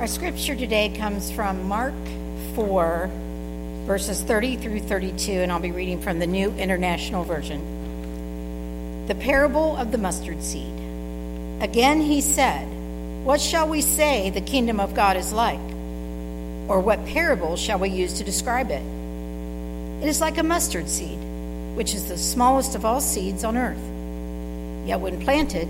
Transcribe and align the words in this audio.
Our 0.00 0.06
scripture 0.06 0.56
today 0.56 0.88
comes 0.96 1.30
from 1.30 1.68
Mark 1.68 1.92
4, 2.54 3.10
verses 3.84 4.22
30 4.22 4.56
through 4.56 4.80
32, 4.80 5.30
and 5.30 5.52
I'll 5.52 5.60
be 5.60 5.72
reading 5.72 6.00
from 6.00 6.18
the 6.18 6.26
New 6.26 6.52
International 6.52 7.22
Version. 7.22 9.04
The 9.08 9.14
parable 9.14 9.76
of 9.76 9.92
the 9.92 9.98
mustard 9.98 10.42
seed. 10.42 10.72
Again 11.60 12.00
he 12.00 12.22
said, 12.22 12.66
What 13.26 13.42
shall 13.42 13.68
we 13.68 13.82
say 13.82 14.30
the 14.30 14.40
kingdom 14.40 14.80
of 14.80 14.94
God 14.94 15.18
is 15.18 15.34
like? 15.34 15.60
Or 16.66 16.80
what 16.80 17.04
parable 17.04 17.58
shall 17.58 17.78
we 17.78 17.90
use 17.90 18.14
to 18.14 18.24
describe 18.24 18.70
it? 18.70 18.82
It 20.02 20.08
is 20.08 20.22
like 20.22 20.38
a 20.38 20.42
mustard 20.42 20.88
seed, 20.88 21.18
which 21.76 21.92
is 21.92 22.08
the 22.08 22.16
smallest 22.16 22.74
of 22.74 22.86
all 22.86 23.02
seeds 23.02 23.44
on 23.44 23.58
earth. 23.58 24.88
Yet 24.88 25.00
when 25.00 25.20
planted, 25.20 25.68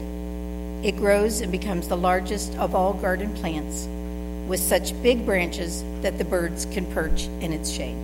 it 0.87 0.97
grows 0.97 1.41
and 1.41 1.51
becomes 1.51 1.89
the 1.89 1.97
largest 1.97 2.55
of 2.59 2.77
all 2.77 2.93
garden 2.93 3.35
plants, 3.35 3.89
with 4.51 4.59
such 4.59 5.01
big 5.01 5.25
branches 5.25 5.85
that 6.01 6.19
the 6.19 6.25
birds 6.25 6.67
can 6.73 6.85
perch 6.87 7.27
in 7.41 7.53
its 7.53 7.71
shade. 7.71 7.95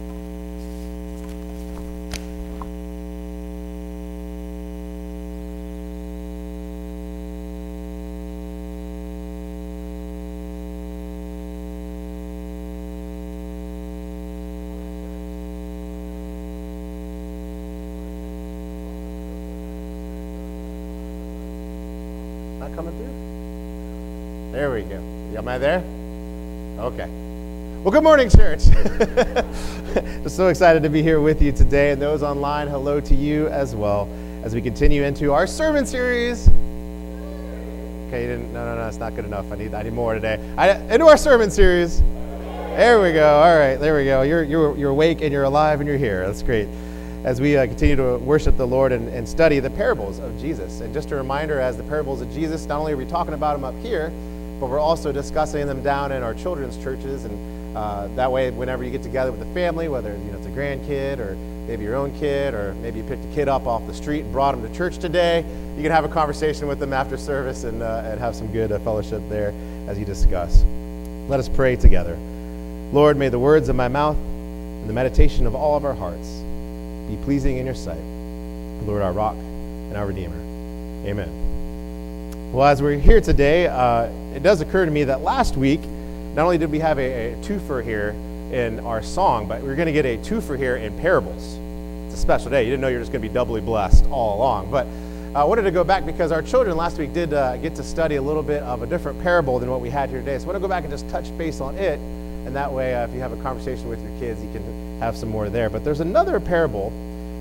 Not 22.60 22.73
coming 22.77 22.97
through? 22.97 24.53
There 24.53 24.71
we 24.71 24.83
go. 24.83 25.03
Am 25.37 25.49
I 25.49 25.59
there? 25.59 25.96
Good 27.97 28.05
morning, 28.05 28.29
church. 28.29 28.65
Just 30.23 30.37
so 30.37 30.49
excited 30.49 30.83
to 30.83 30.91
be 30.91 31.02
here 31.02 31.19
with 31.19 31.41
you 31.41 31.51
today. 31.51 31.93
And 31.93 32.03
those 32.03 32.23
online, 32.23 32.69
hello 32.69 33.01
to 33.01 33.15
you 33.15 33.49
as 33.49 33.75
well 33.75 34.07
as 34.45 34.55
we 34.55 34.61
continue 34.61 35.03
into 35.03 35.33
our 35.33 35.47
sermon 35.47 35.87
series. 35.87 36.47
Okay, 38.09 38.21
you 38.21 38.29
didn't. 38.29 38.53
No, 38.53 38.66
no, 38.66 38.77
no. 38.77 38.87
It's 38.87 38.99
not 38.99 39.16
good 39.16 39.25
enough. 39.25 39.51
I 39.51 39.57
need. 39.57 39.73
I 39.73 39.83
need 39.83 39.95
more 39.95 40.13
today. 40.13 40.38
I, 40.59 40.73
into 40.93 41.07
our 41.07 41.16
sermon 41.16 41.51
series. 41.51 42.01
There 42.01 43.01
we 43.01 43.15
go. 43.15 43.37
All 43.37 43.57
right. 43.57 43.77
There 43.77 43.97
we 43.97 44.05
go. 44.05 44.21
You're 44.21 44.43
you're 44.43 44.77
you're 44.77 44.91
awake 44.91 45.23
and 45.23 45.33
you're 45.33 45.45
alive 45.45 45.81
and 45.81 45.88
you're 45.88 45.97
here. 45.97 46.27
That's 46.27 46.43
great. 46.43 46.69
As 47.25 47.41
we 47.41 47.57
uh, 47.57 47.66
continue 47.66 47.97
to 47.97 48.19
worship 48.19 48.59
the 48.59 48.66
Lord 48.66 48.93
and, 48.93 49.09
and 49.09 49.27
study 49.27 49.59
the 49.59 49.71
parables 49.71 50.19
of 50.19 50.38
Jesus, 50.38 50.83
and 50.83 50.93
just 50.93 51.13
a 51.13 51.16
reminder, 51.16 51.60
as 51.60 51.79
the 51.79 51.85
parables 51.85 52.21
of 52.21 52.31
Jesus, 52.31 52.66
not 52.66 52.79
only 52.79 52.93
are 52.93 52.99
we 52.99 53.07
talking 53.07 53.33
about 53.33 53.55
them 53.55 53.65
up 53.65 53.75
here, 53.83 54.10
but 54.60 54.69
we're 54.69 54.79
also 54.79 55.13
discussing 55.13 55.66
them 55.66 55.83
down 55.83 56.13
in 56.13 56.23
our 56.23 56.35
children's 56.35 56.77
churches, 56.77 57.25
and 57.25 57.55
uh, 57.77 58.09
that 58.15 58.32
way, 58.32 58.51
whenever 58.51 58.85
you 58.85 58.91
get 58.91 59.02
together 59.02 59.30
with 59.30 59.38
the 59.38 59.55
family, 59.55 59.87
whether 59.87 60.16
you 60.16 60.32
know 60.32 60.38
it's 60.38 60.46
a 60.46 60.51
grandkid 60.51 61.19
or 61.19 61.35
maybe 61.69 61.85
your 61.85 61.95
own 61.95 62.10
kid, 62.19 62.55
or 62.55 62.73
maybe 62.77 63.01
you 63.01 63.05
picked 63.05 63.23
a 63.23 63.35
kid 63.35 63.49
up 63.49 63.66
off 63.66 63.87
the 63.87 63.93
street 63.93 64.21
and 64.21 64.32
brought 64.32 64.55
him 64.55 64.62
to 64.66 64.75
church 64.75 64.97
today, 64.97 65.44
you 65.77 65.82
can 65.82 65.93
have 65.93 66.06
a 66.06 66.09
conversation 66.09 66.69
with 66.69 66.78
them 66.78 66.94
after 66.94 67.19
service 67.19 67.65
and, 67.65 67.82
uh, 67.82 68.03
and 68.06 68.19
have 68.19 68.34
some 68.34 68.50
good 68.50 68.72
uh, 68.72 68.78
fellowship 68.78 69.21
there 69.28 69.53
as 69.88 69.99
you 69.99 70.06
discuss. 70.06 70.65
Let 71.28 71.38
us 71.38 71.50
pray 71.50 71.77
together. 71.77 72.16
Lord, 72.93 73.19
may 73.19 73.28
the 73.28 73.38
words 73.38 73.69
of 73.69 73.77
my 73.77 73.88
mouth 73.88 74.16
and 74.16 74.88
the 74.88 74.94
meditation 74.94 75.47
of 75.47 75.54
all 75.54 75.77
of 75.77 75.84
our 75.84 75.94
hearts 75.94 76.28
be 77.09 77.19
pleasing 77.25 77.59
in 77.59 77.66
your 77.66 77.75
sight. 77.75 78.00
Lord, 78.87 79.03
our 79.03 79.12
rock 79.12 79.34
and 79.34 79.99
our 79.99 80.06
redeemer. 80.06 80.38
Amen. 81.06 82.53
Well, 82.54 82.66
as 82.66 82.81
we're 82.81 82.99
here 82.99 83.21
today, 83.21 83.66
uh, 83.66 84.04
it 84.34 84.43
does 84.43 84.62
occur 84.62 84.87
to 84.87 84.91
me 84.91 85.04
that 85.04 85.20
last 85.20 85.58
week, 85.58 85.81
not 86.36 86.44
only 86.44 86.58
did 86.58 86.70
we 86.70 86.78
have 86.80 86.98
a, 86.98 87.32
a 87.32 87.36
twofer 87.36 87.82
here 87.82 88.10
in 88.52 88.78
our 88.80 89.02
song, 89.02 89.48
but 89.48 89.62
we're 89.62 89.74
going 89.74 89.86
to 89.86 89.92
get 89.92 90.04
a 90.04 90.19
twofer 90.19 90.58
here 90.58 90.76
in 90.76 90.97
parables. 90.98 91.54
It's 92.04 92.14
a 92.14 92.19
special 92.19 92.50
day. 92.50 92.62
You 92.62 92.70
didn't 92.70 92.82
know 92.82 92.88
you're 92.88 93.00
just 93.00 93.10
going 93.10 93.22
to 93.22 93.28
be 93.28 93.32
doubly 93.32 93.62
blessed 93.62 94.04
all 94.10 94.36
along. 94.36 94.70
But 94.70 94.86
I 95.34 95.44
wanted 95.44 95.62
to 95.62 95.70
go 95.70 95.82
back 95.82 96.04
because 96.04 96.32
our 96.32 96.42
children 96.42 96.76
last 96.76 96.98
week 96.98 97.14
did 97.14 97.32
uh, 97.32 97.56
get 97.56 97.75
to 97.76 97.82
study 97.82 98.16
a 98.16 98.22
little 98.22 98.42
bit 98.42 98.62
of 98.64 98.82
a 98.82 98.86
different 98.86 99.19
parable 99.22 99.58
than 99.58 99.70
what 99.70 99.80
we 99.80 99.88
had 99.88 100.10
here 100.10 100.19
today. 100.19 100.36
So 100.36 100.44
I 100.44 100.46
want 100.48 100.56
to 100.56 100.60
go 100.60 100.69
back 100.69 100.84
and 100.84 100.92
just 100.92 101.08
touch 101.08 101.36
base 101.38 101.62
on 101.62 101.75
it. 101.78 101.98
And 101.98 102.54
that 102.54 102.70
way, 102.70 102.94
uh, 102.94 103.06
if 103.06 103.14
you 103.14 103.20
have 103.20 103.32
a 103.32 103.42
conversation 103.42 103.88
with 103.88 104.02
your 104.02 104.19
kids, 104.19 104.42
you 104.42 104.52
can 104.52 105.00
have 105.00 105.16
some 105.16 105.30
more 105.30 105.48
there. 105.48 105.70
But 105.70 105.84
there's 105.84 106.00
another 106.00 106.38
parable 106.38 106.92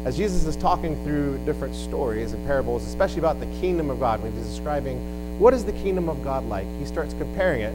as 0.06 0.16
Jesus 0.16 0.46
is 0.46 0.56
talking 0.56 0.96
through 1.04 1.40
different 1.40 1.76
stories 1.76 2.32
and 2.32 2.46
parables, 2.46 2.88
especially 2.88 3.20
about 3.20 3.42
the 3.42 3.48
kingdom 3.60 3.90
of 3.90 4.00
God, 4.00 4.24
when 4.24 4.32
he's 4.32 4.46
describing 4.46 5.38
what 5.38 5.54
is 5.54 5.66
the 5.66 5.74
kingdom 5.74 6.08
of 6.08 6.24
God 6.24 6.46
like, 6.46 6.66
he 6.80 6.86
starts 6.86 7.14
comparing 7.16 7.60
it 7.60 7.74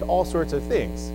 to 0.00 0.06
all 0.06 0.24
sorts 0.24 0.52
of 0.52 0.62
things. 0.64 1.10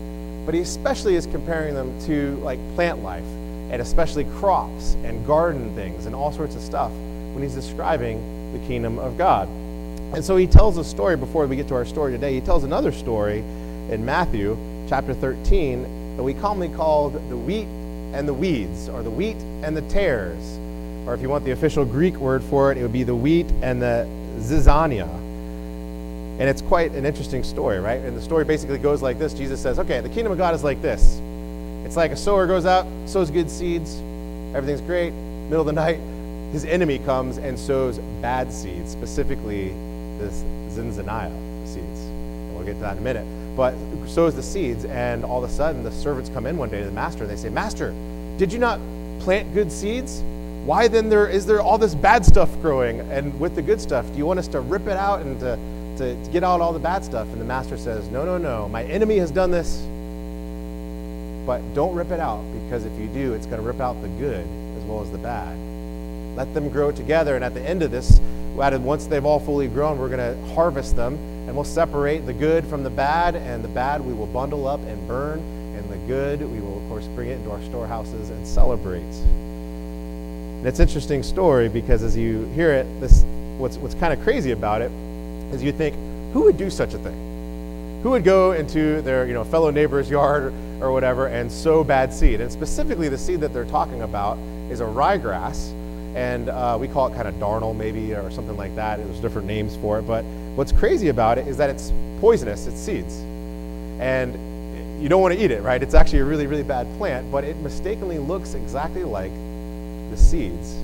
But 0.45 0.55
he 0.55 0.61
especially 0.61 1.15
is 1.15 1.25
comparing 1.25 1.75
them 1.75 1.99
to 2.05 2.35
like 2.37 2.59
plant 2.75 3.03
life 3.03 3.23
and 3.71 3.81
especially 3.81 4.25
crops 4.39 4.95
and 5.03 5.25
garden 5.25 5.73
things 5.75 6.05
and 6.05 6.15
all 6.15 6.31
sorts 6.31 6.55
of 6.55 6.61
stuff 6.61 6.91
when 6.91 7.41
he's 7.41 7.55
describing 7.55 8.51
the 8.51 8.59
kingdom 8.67 8.99
of 8.99 9.17
God. 9.17 9.47
And 10.13 10.23
so 10.23 10.35
he 10.35 10.45
tells 10.45 10.77
a 10.77 10.83
story 10.83 11.15
before 11.15 11.47
we 11.47 11.55
get 11.55 11.67
to 11.69 11.75
our 11.75 11.85
story 11.85 12.11
today. 12.11 12.33
He 12.33 12.41
tells 12.41 12.63
another 12.65 12.91
story 12.91 13.39
in 13.89 14.03
Matthew 14.03 14.57
chapter 14.89 15.13
13 15.13 16.17
that 16.17 16.23
we 16.23 16.33
commonly 16.33 16.67
called 16.75 17.13
the 17.29 17.37
wheat 17.37 17.67
and 18.13 18.27
the 18.27 18.33
weeds, 18.33 18.89
or 18.89 19.03
the 19.03 19.09
wheat 19.09 19.37
and 19.63 19.75
the 19.75 19.81
tares. 19.83 20.59
Or 21.07 21.13
if 21.13 21.21
you 21.21 21.29
want 21.29 21.45
the 21.45 21.51
official 21.51 21.85
Greek 21.85 22.15
word 22.17 22.43
for 22.43 22.71
it, 22.71 22.77
it 22.77 22.81
would 22.81 22.91
be 22.91 23.03
the 23.03 23.15
wheat 23.15 23.49
and 23.61 23.81
the 23.81 24.05
zizania. 24.39 25.20
And 26.41 26.49
it's 26.49 26.61
quite 26.61 26.91
an 26.91 27.05
interesting 27.05 27.43
story, 27.43 27.79
right? 27.79 28.01
And 28.01 28.17
the 28.17 28.21
story 28.21 28.43
basically 28.43 28.79
goes 28.79 29.01
like 29.01 29.19
this 29.19 29.33
Jesus 29.33 29.61
says, 29.61 29.77
okay, 29.79 30.01
the 30.01 30.09
kingdom 30.09 30.31
of 30.31 30.39
God 30.39 30.55
is 30.55 30.63
like 30.63 30.81
this. 30.81 31.21
It's 31.85 31.95
like 31.95 32.11
a 32.11 32.17
sower 32.17 32.47
goes 32.47 32.65
out, 32.65 32.87
sows 33.05 33.29
good 33.29 33.49
seeds, 33.49 33.95
everything's 34.55 34.81
great. 34.81 35.11
Middle 35.11 35.61
of 35.61 35.67
the 35.67 35.73
night, 35.73 35.99
his 36.51 36.65
enemy 36.65 36.99
comes 36.99 37.37
and 37.37 37.57
sows 37.57 37.99
bad 38.21 38.51
seeds, 38.51 38.91
specifically 38.91 39.69
this 40.17 40.41
zizania 40.75 41.31
seeds. 41.67 42.01
We'll 42.53 42.65
get 42.65 42.73
to 42.73 42.79
that 42.81 42.93
in 42.93 42.97
a 42.97 43.01
minute 43.01 43.41
but 43.55 43.75
sows 44.07 44.35
the 44.35 44.43
seeds, 44.43 44.85
and 44.85 45.25
all 45.25 45.43
of 45.43 45.49
a 45.49 45.53
sudden 45.53 45.83
the 45.83 45.91
servants 45.91 46.29
come 46.29 46.45
in 46.45 46.57
one 46.57 46.69
day 46.69 46.79
to 46.79 46.85
the 46.85 46.91
master 46.91 47.23
and 47.23 47.31
they 47.31 47.35
say, 47.35 47.49
Master, 47.49 47.93
did 48.37 48.51
you 48.51 48.59
not 48.59 48.79
plant 49.19 49.53
good 49.53 49.71
seeds? 49.71 50.21
Why 50.65 50.87
then 50.87 51.09
there 51.09 51.27
is 51.27 51.45
there 51.45 51.59
all 51.61 51.77
this 51.77 51.95
bad 51.95 52.25
stuff 52.25 52.49
growing? 52.61 52.99
And 53.11 53.37
with 53.39 53.55
the 53.55 53.61
good 53.61 53.81
stuff, 53.81 54.07
do 54.11 54.17
you 54.17 54.25
want 54.25 54.39
us 54.39 54.47
to 54.49 54.61
rip 54.61 54.87
it 54.87 54.97
out 54.97 55.21
and 55.21 55.39
to, 55.41 55.59
to, 56.01 56.23
to 56.23 56.31
get 56.31 56.43
out 56.43 56.61
all 56.61 56.73
the 56.73 56.79
bad 56.79 57.05
stuff? 57.05 57.27
And 57.27 57.39
the 57.39 57.45
master 57.45 57.77
says, 57.77 58.07
No, 58.09 58.25
no, 58.25 58.37
no. 58.37 58.67
My 58.67 58.83
enemy 58.83 59.17
has 59.17 59.31
done 59.31 59.51
this. 59.51 59.81
But 61.45 61.61
don't 61.73 61.95
rip 61.95 62.11
it 62.11 62.19
out, 62.19 62.43
because 62.63 62.85
if 62.85 62.99
you 62.99 63.07
do, 63.07 63.33
it's 63.33 63.45
going 63.45 63.61
to 63.61 63.67
rip 63.67 63.79
out 63.79 64.01
the 64.01 64.09
good 64.09 64.45
as 64.77 64.83
well 64.83 65.01
as 65.01 65.11
the 65.11 65.17
bad. 65.17 65.57
Let 66.35 66.53
them 66.53 66.69
grow 66.69 66.91
together, 66.91 67.35
and 67.35 67.43
at 67.43 67.53
the 67.53 67.61
end 67.61 67.81
of 67.81 67.91
this, 67.91 68.19
once 68.55 69.05
they've 69.07 69.25
all 69.25 69.39
fully 69.39 69.67
grown, 69.67 69.97
we're 69.97 70.09
going 70.09 70.19
to 70.19 70.53
harvest 70.53 70.95
them 70.95 71.17
and 71.51 71.55
we'll 71.55 71.65
separate 71.65 72.25
the 72.25 72.33
good 72.33 72.65
from 72.67 72.83
the 72.83 72.89
bad, 72.89 73.35
and 73.35 73.63
the 73.63 73.67
bad 73.67 73.99
we 73.99 74.13
will 74.13 74.27
bundle 74.27 74.67
up 74.67 74.79
and 74.81 75.07
burn, 75.07 75.39
and 75.75 75.89
the 75.89 75.97
good 76.07 76.39
we 76.39 76.59
will, 76.61 76.81
of 76.81 76.87
course, 76.87 77.07
bring 77.07 77.29
it 77.29 77.33
into 77.33 77.51
our 77.51 77.61
storehouses 77.63 78.29
and 78.29 78.47
celebrate. 78.47 79.01
And 79.01 80.65
it's 80.65 80.79
an 80.79 80.87
interesting 80.87 81.23
story 81.23 81.67
because 81.67 82.03
as 82.03 82.15
you 82.15 82.45
hear 82.53 82.71
it, 82.71 82.85
this 83.01 83.23
what's 83.57 83.77
what's 83.77 83.95
kind 83.95 84.13
of 84.13 84.23
crazy 84.23 84.51
about 84.51 84.81
it 84.81 84.91
is 85.51 85.63
you 85.63 85.71
think, 85.71 85.95
who 86.33 86.43
would 86.43 86.57
do 86.57 86.69
such 86.69 86.93
a 86.93 86.97
thing? 86.97 88.01
Who 88.03 88.11
would 88.11 88.23
go 88.23 88.53
into 88.53 89.01
their 89.01 89.27
you 89.27 89.33
know 89.33 89.43
fellow 89.43 89.69
neighbor's 89.69 90.09
yard 90.09 90.53
or 90.81 90.91
whatever 90.91 91.27
and 91.27 91.51
sow 91.51 91.83
bad 91.83 92.11
seed? 92.13 92.41
And 92.41 92.51
specifically, 92.51 93.09
the 93.09 93.17
seed 93.17 93.41
that 93.41 93.53
they're 93.53 93.65
talking 93.65 94.01
about 94.01 94.37
is 94.71 94.79
a 94.79 94.85
ryegrass 94.85 95.73
and 96.15 96.49
uh, 96.49 96.77
we 96.79 96.87
call 96.87 97.07
it 97.07 97.15
kind 97.15 97.27
of 97.27 97.35
darnel 97.35 97.75
maybe 97.75 98.13
or 98.13 98.29
something 98.31 98.57
like 98.57 98.75
that. 98.75 98.97
There's 98.97 99.19
different 99.19 99.47
names 99.47 99.77
for 99.77 99.99
it, 99.99 100.03
but 100.03 100.23
what's 100.55 100.71
crazy 100.71 101.07
about 101.07 101.37
it 101.37 101.47
is 101.47 101.57
that 101.57 101.69
it's 101.69 101.93
poisonous. 102.19 102.67
It's 102.67 102.79
seeds, 102.79 103.15
and 103.99 105.01
you 105.01 105.07
don't 105.09 105.21
want 105.21 105.33
to 105.33 105.43
eat 105.43 105.51
it, 105.51 105.61
right? 105.61 105.81
It's 105.81 105.93
actually 105.93 106.19
a 106.19 106.25
really, 106.25 106.47
really 106.47 106.63
bad 106.63 106.85
plant, 106.97 107.31
but 107.31 107.43
it 107.43 107.55
mistakenly 107.57 108.19
looks 108.19 108.55
exactly 108.55 109.03
like 109.03 109.31
the 110.11 110.17
seeds 110.17 110.75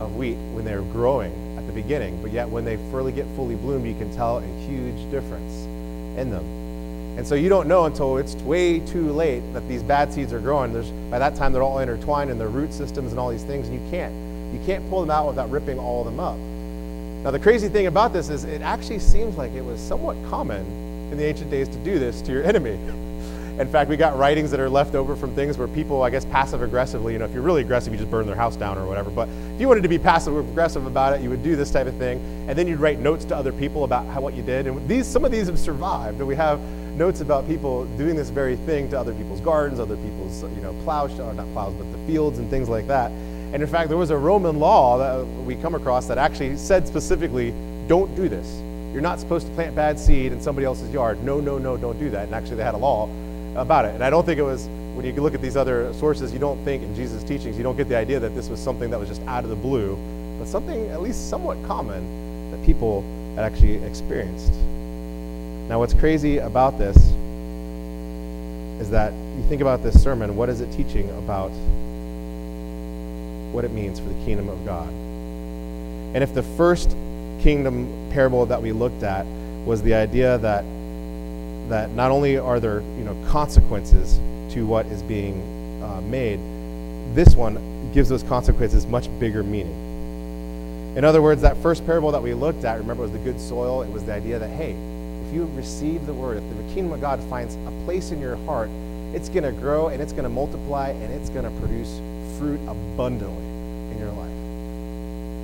of 0.00 0.16
wheat 0.16 0.36
when 0.52 0.64
they're 0.64 0.82
growing 0.82 1.45
at 1.56 1.66
the 1.66 1.72
beginning, 1.72 2.20
but 2.22 2.32
yet 2.32 2.48
when 2.48 2.64
they 2.64 2.76
fully 2.90 3.12
get 3.12 3.26
fully 3.36 3.54
bloomed, 3.54 3.86
you 3.86 3.94
can 3.94 4.14
tell 4.14 4.38
a 4.38 4.46
huge 4.66 5.10
difference 5.10 5.64
in 6.18 6.30
them. 6.30 6.44
And 7.16 7.26
so 7.26 7.34
you 7.34 7.48
don't 7.48 7.66
know 7.66 7.86
until 7.86 8.18
it's 8.18 8.34
way 8.36 8.80
too 8.80 9.10
late 9.12 9.40
that 9.54 9.66
these 9.68 9.82
bad 9.82 10.12
seeds 10.12 10.32
are 10.32 10.38
growing. 10.38 10.72
There's, 10.72 10.90
by 11.10 11.18
that 11.18 11.34
time, 11.34 11.52
they're 11.52 11.62
all 11.62 11.78
intertwined 11.78 12.30
in 12.30 12.38
their 12.38 12.48
root 12.48 12.74
systems 12.74 13.10
and 13.10 13.18
all 13.18 13.30
these 13.30 13.44
things, 13.44 13.68
and 13.68 13.82
you 13.82 13.90
can't 13.90 14.14
you 14.52 14.64
can't 14.64 14.88
pull 14.88 15.00
them 15.00 15.10
out 15.10 15.26
without 15.26 15.50
ripping 15.50 15.78
all 15.78 16.00
of 16.00 16.06
them 16.06 16.20
up. 16.20 16.36
Now, 17.24 17.30
the 17.30 17.38
crazy 17.38 17.68
thing 17.68 17.86
about 17.88 18.12
this 18.12 18.28
is 18.28 18.44
it 18.44 18.62
actually 18.62 19.00
seems 19.00 19.36
like 19.36 19.52
it 19.52 19.64
was 19.64 19.80
somewhat 19.80 20.16
common 20.30 20.64
in 21.10 21.16
the 21.16 21.24
ancient 21.24 21.50
days 21.50 21.68
to 21.68 21.78
do 21.78 21.98
this 21.98 22.22
to 22.22 22.32
your 22.32 22.44
enemy. 22.44 22.78
In 23.58 23.68
fact, 23.68 23.88
we 23.88 23.96
got 23.96 24.18
writings 24.18 24.50
that 24.50 24.60
are 24.60 24.68
left 24.68 24.94
over 24.94 25.16
from 25.16 25.34
things 25.34 25.56
where 25.56 25.66
people, 25.66 26.02
I 26.02 26.10
guess, 26.10 26.26
passive 26.26 26.60
aggressively, 26.60 27.14
you 27.14 27.18
know, 27.18 27.24
if 27.24 27.32
you're 27.32 27.42
really 27.42 27.62
aggressive, 27.62 27.90
you 27.90 27.98
just 27.98 28.10
burn 28.10 28.26
their 28.26 28.36
house 28.36 28.54
down 28.54 28.76
or 28.76 28.86
whatever. 28.86 29.08
But 29.08 29.30
if 29.30 29.60
you 29.60 29.66
wanted 29.66 29.82
to 29.84 29.88
be 29.88 29.98
passive 29.98 30.36
aggressive 30.36 30.84
about 30.84 31.14
it, 31.14 31.22
you 31.22 31.30
would 31.30 31.42
do 31.42 31.56
this 31.56 31.70
type 31.70 31.86
of 31.86 31.94
thing. 31.96 32.18
And 32.48 32.58
then 32.58 32.68
you'd 32.68 32.80
write 32.80 32.98
notes 32.98 33.24
to 33.24 33.36
other 33.36 33.52
people 33.52 33.84
about 33.84 34.04
how 34.08 34.20
what 34.20 34.34
you 34.34 34.42
did. 34.42 34.66
And 34.66 34.86
these, 34.86 35.06
some 35.06 35.24
of 35.24 35.32
these 35.32 35.46
have 35.46 35.58
survived. 35.58 36.18
And 36.18 36.28
we 36.28 36.34
have 36.34 36.60
notes 36.96 37.22
about 37.22 37.46
people 37.46 37.86
doing 37.96 38.14
this 38.14 38.28
very 38.28 38.56
thing 38.56 38.90
to 38.90 39.00
other 39.00 39.14
people's 39.14 39.40
gardens, 39.40 39.80
other 39.80 39.96
people's, 39.96 40.42
you 40.42 40.60
know, 40.60 40.74
plows, 40.84 41.18
or 41.18 41.32
not 41.32 41.50
plows, 41.54 41.72
but 41.78 41.90
the 41.92 42.06
fields 42.06 42.38
and 42.38 42.50
things 42.50 42.68
like 42.68 42.86
that. 42.88 43.10
And 43.10 43.62
in 43.62 43.66
fact, 43.66 43.88
there 43.88 43.96
was 43.96 44.10
a 44.10 44.18
Roman 44.18 44.58
law 44.58 44.98
that 44.98 45.26
we 45.44 45.56
come 45.56 45.74
across 45.74 46.06
that 46.08 46.18
actually 46.18 46.58
said 46.58 46.86
specifically, 46.86 47.54
don't 47.88 48.14
do 48.16 48.28
this. 48.28 48.60
You're 48.92 49.00
not 49.00 49.18
supposed 49.18 49.46
to 49.46 49.52
plant 49.54 49.74
bad 49.74 49.98
seed 49.98 50.32
in 50.32 50.42
somebody 50.42 50.66
else's 50.66 50.92
yard. 50.92 51.22
No, 51.24 51.40
no, 51.40 51.56
no, 51.56 51.78
don't 51.78 51.98
do 51.98 52.10
that. 52.10 52.24
And 52.26 52.34
actually, 52.34 52.56
they 52.56 52.64
had 52.64 52.74
a 52.74 52.78
law 52.78 53.08
about 53.56 53.84
it. 53.84 53.94
And 53.94 54.04
I 54.04 54.10
don't 54.10 54.24
think 54.24 54.38
it 54.38 54.42
was, 54.42 54.66
when 54.94 55.04
you 55.04 55.12
look 55.14 55.34
at 55.34 55.40
these 55.40 55.56
other 55.56 55.92
sources, 55.94 56.32
you 56.32 56.38
don't 56.38 56.62
think 56.64 56.82
in 56.82 56.94
Jesus' 56.94 57.22
teachings, 57.24 57.56
you 57.56 57.62
don't 57.62 57.76
get 57.76 57.88
the 57.88 57.96
idea 57.96 58.20
that 58.20 58.34
this 58.34 58.48
was 58.48 58.60
something 58.60 58.90
that 58.90 58.98
was 59.00 59.08
just 59.08 59.22
out 59.22 59.44
of 59.44 59.50
the 59.50 59.56
blue, 59.56 59.96
but 60.38 60.46
something 60.46 60.88
at 60.90 61.00
least 61.02 61.28
somewhat 61.28 61.62
common 61.66 62.50
that 62.50 62.64
people 62.64 63.02
had 63.34 63.44
actually 63.44 63.82
experienced. 63.84 64.52
Now, 65.68 65.78
what's 65.78 65.94
crazy 65.94 66.38
about 66.38 66.78
this 66.78 66.96
is 68.80 68.90
that 68.90 69.12
you 69.12 69.42
think 69.48 69.62
about 69.62 69.82
this 69.82 70.00
sermon, 70.02 70.36
what 70.36 70.48
is 70.48 70.60
it 70.60 70.70
teaching 70.72 71.08
about 71.18 71.50
what 73.52 73.64
it 73.64 73.72
means 73.72 73.98
for 73.98 74.08
the 74.08 74.24
kingdom 74.24 74.48
of 74.48 74.64
God? 74.64 74.88
And 74.88 76.22
if 76.22 76.34
the 76.34 76.42
first 76.42 76.90
kingdom 77.40 78.10
parable 78.12 78.46
that 78.46 78.60
we 78.62 78.72
looked 78.72 79.02
at 79.02 79.26
was 79.64 79.82
the 79.82 79.94
idea 79.94 80.38
that 80.38 80.64
that 81.68 81.90
not 81.90 82.10
only 82.10 82.38
are 82.38 82.60
there 82.60 82.80
you 82.80 83.04
know 83.04 83.16
consequences 83.28 84.18
to 84.54 84.66
what 84.66 84.86
is 84.86 85.02
being 85.02 85.82
uh, 85.82 86.00
made, 86.02 86.38
this 87.14 87.34
one 87.34 87.90
gives 87.92 88.08
those 88.08 88.22
consequences 88.22 88.86
much 88.86 89.08
bigger 89.18 89.42
meaning. 89.42 90.94
In 90.96 91.04
other 91.04 91.20
words, 91.20 91.42
that 91.42 91.56
first 91.58 91.84
parable 91.84 92.10
that 92.12 92.22
we 92.22 92.32
looked 92.32 92.64
at, 92.64 92.78
remember, 92.78 93.02
it 93.02 93.10
was 93.10 93.12
the 93.12 93.18
good 93.18 93.40
soil. 93.40 93.82
It 93.82 93.90
was 93.90 94.04
the 94.04 94.14
idea 94.14 94.38
that 94.38 94.48
hey, 94.48 94.72
if 95.26 95.34
you 95.34 95.44
receive 95.54 96.06
the 96.06 96.14
word, 96.14 96.38
if 96.38 96.48
the 96.48 96.74
kingdom 96.74 96.92
of 96.92 97.00
God 97.00 97.22
finds 97.24 97.54
a 97.54 97.84
place 97.84 98.12
in 98.12 98.20
your 98.20 98.36
heart, 98.44 98.70
it's 99.12 99.28
going 99.28 99.44
to 99.44 99.52
grow 99.52 99.88
and 99.88 100.00
it's 100.02 100.12
going 100.12 100.24
to 100.24 100.30
multiply 100.30 100.90
and 100.90 101.12
it's 101.12 101.30
going 101.30 101.44
to 101.44 101.60
produce 101.60 101.98
fruit 102.38 102.60
abundantly 102.68 103.44
in 103.92 103.98
your 103.98 104.10
life. 104.12 104.30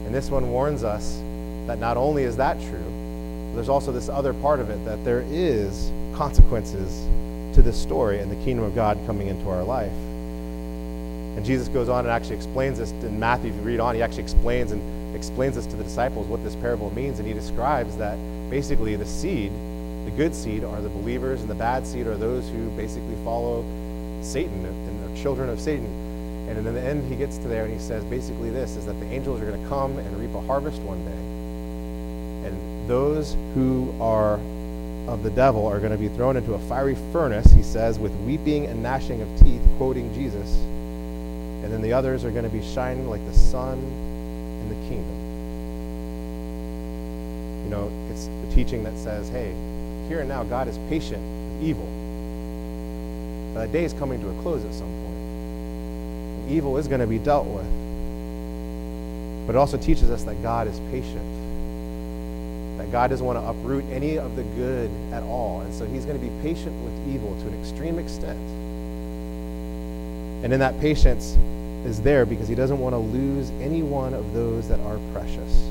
And 0.07 0.15
this 0.15 0.31
one 0.31 0.51
warns 0.51 0.85
us 0.85 1.17
that 1.67 1.79
not 1.79 1.97
only 1.97 2.25
is 2.25 2.37
that 2.37 2.61
true, 2.61 3.53
there's 3.55 3.69
also 3.69 3.93
this 3.93 4.09
other 4.09 4.35
part 4.35 4.61
of 4.61 4.71
it 4.71 4.85
that 4.85 5.05
there 5.05 5.25
is 5.29 5.91
consequences 6.15 7.07
to 7.55 7.63
this 7.63 7.81
story 7.81 8.21
and 8.21 8.31
the 8.31 8.45
kingdom 8.45 8.65
of 8.65 8.75
God 8.75 8.99
coming 9.07 9.29
into 9.29 9.49
our 9.49 9.63
life. 9.63 9.93
And 11.37 11.45
Jesus 11.45 11.69
goes 11.69 11.89
on 11.89 12.05
and 12.05 12.13
actually 12.13 12.37
explains 12.37 12.79
this 12.79 12.91
in 12.91 13.19
Matthew. 13.19 13.51
If 13.51 13.57
you 13.57 13.63
read 13.63 13.81
on, 13.81 13.95
he 13.95 14.03
actually 14.03 14.23
explains 14.23 14.73
and 14.73 15.17
explains 15.17 15.57
this 15.57 15.67
to 15.67 15.77
the 15.77 15.85
disciples 15.85 16.27
what 16.27 16.43
this 16.45 16.57
parable 16.57 16.91
means. 16.95 17.19
And 17.19 17.27
he 17.27 17.35
describes 17.35 17.97
that 17.97 18.17
basically 18.51 18.97
the 18.97 19.07
seed, 19.07 19.51
the 20.05 20.13
good 20.17 20.35
seed, 20.35 20.65
are 20.65 20.81
the 20.81 20.91
believers, 20.91 21.41
and 21.41 21.49
the 21.49 21.55
bad 21.55 21.87
seed 21.87 22.07
are 22.07 22.17
those 22.17 22.49
who 22.49 22.69
basically 22.77 23.17
follow 23.25 23.63
Satan 24.23 24.65
and 24.67 25.11
are 25.11 25.23
children 25.23 25.49
of 25.49 25.61
Satan. 25.61 25.87
And 26.49 26.67
in 26.67 26.75
the 26.75 26.83
end, 26.83 27.09
he 27.11 27.17
gets 27.17 27.39
to 27.39 27.49
there 27.49 27.65
and 27.65 27.73
he 27.73 27.81
says 27.81 28.05
basically 28.05 28.51
this 28.51 28.77
is 28.77 28.85
that 28.87 28.99
the 29.01 29.07
angels 29.07 29.41
are 29.41 29.47
going 29.47 29.63
to 29.63 29.69
come 29.69 29.99
and 29.99 30.21
reap 30.21 30.35
a 30.35 30.41
harvest 30.43 30.81
one 30.83 31.03
day. 31.05 32.49
And 32.49 32.89
those 32.91 33.35
who 33.55 33.95
are 34.01 34.39
of 35.09 35.23
the 35.23 35.31
devil 35.31 35.67
are 35.67 35.81
going 35.81 35.93
to 35.93 35.99
be 35.99 36.09
thrown 36.09 36.37
into 36.37 36.55
a 36.55 36.59
fiery 36.61 36.97
furnace, 37.13 37.51
he 37.53 37.63
says, 37.63 37.99
with 37.99 38.13
weeping 38.21 38.67
and 38.67 38.83
gnashing 38.83 39.21
of 39.21 39.29
teeth, 39.41 39.63
quoting 39.77 40.13
Jesus. 40.15 40.49
And 41.63 41.73
then 41.73 41.83
the 41.83 41.93
others 41.93 42.25
are 42.25 42.31
going 42.31 42.45
to 42.45 42.51
be 42.51 42.63
shining 42.63 43.09
like 43.09 43.25
the 43.27 43.35
sun 43.35 43.79
in 43.79 44.69
the 44.69 44.75
kingdom. 44.89 45.19
You 47.65 47.71
know, 47.71 47.91
it's 48.11 48.27
the 48.27 48.55
teaching 48.55 48.85
that 48.85 48.97
says, 48.97 49.29
hey, 49.29 49.53
here 50.09 50.21
and 50.21 50.29
now, 50.29 50.45
God 50.45 50.69
is 50.69 50.79
patient 50.89 51.23
with 51.23 51.63
evil. 51.69 51.87
But 53.55 53.63
that 53.63 53.73
day 53.73 53.85
is 53.85 53.93
coming 53.93 54.21
to 54.21 54.29
a 54.29 54.43
close 54.43 54.65
at 54.65 54.73
some 54.73 54.89
point. 54.89 55.17
And 56.43 56.51
evil 56.51 56.77
is 56.77 56.87
going 56.87 57.01
to 57.01 57.07
be 57.07 57.19
dealt 57.19 57.47
with. 57.47 57.67
But 59.47 59.57
it 59.57 59.59
also 59.59 59.77
teaches 59.79 60.11
us 60.11 60.23
that 60.25 60.41
God 60.43 60.69
is 60.69 60.79
patient 60.91 61.42
that 62.83 62.91
God 62.91 63.11
doesn't 63.11 63.25
want 63.25 63.39
to 63.39 63.49
uproot 63.49 63.85
any 63.93 64.19
of 64.19 64.35
the 64.35 64.43
good 64.43 64.91
at 65.13 65.23
all. 65.23 65.61
And 65.61 65.73
so 65.73 65.87
he's 65.87 66.05
going 66.05 66.19
to 66.21 66.27
be 66.27 66.33
patient 66.43 66.75
with 66.83 67.15
evil 67.15 67.33
to 67.43 67.47
an 67.47 67.61
extreme 67.61 68.01
extent. 68.01 68.39
And 70.45 70.53
in 70.53 70.59
that 70.59 70.81
patience 70.81 71.37
is 71.87 72.03
there 72.03 72.27
because 72.27 72.49
he 72.49 72.57
doesn't 72.57 72.81
want 72.81 72.95
to 72.95 72.99
lose 72.99 73.51
any 73.61 73.85
one 73.85 74.15
of 74.15 74.33
those 74.35 74.67
that 74.67 74.81
are 74.81 74.99
precious. 75.13 75.63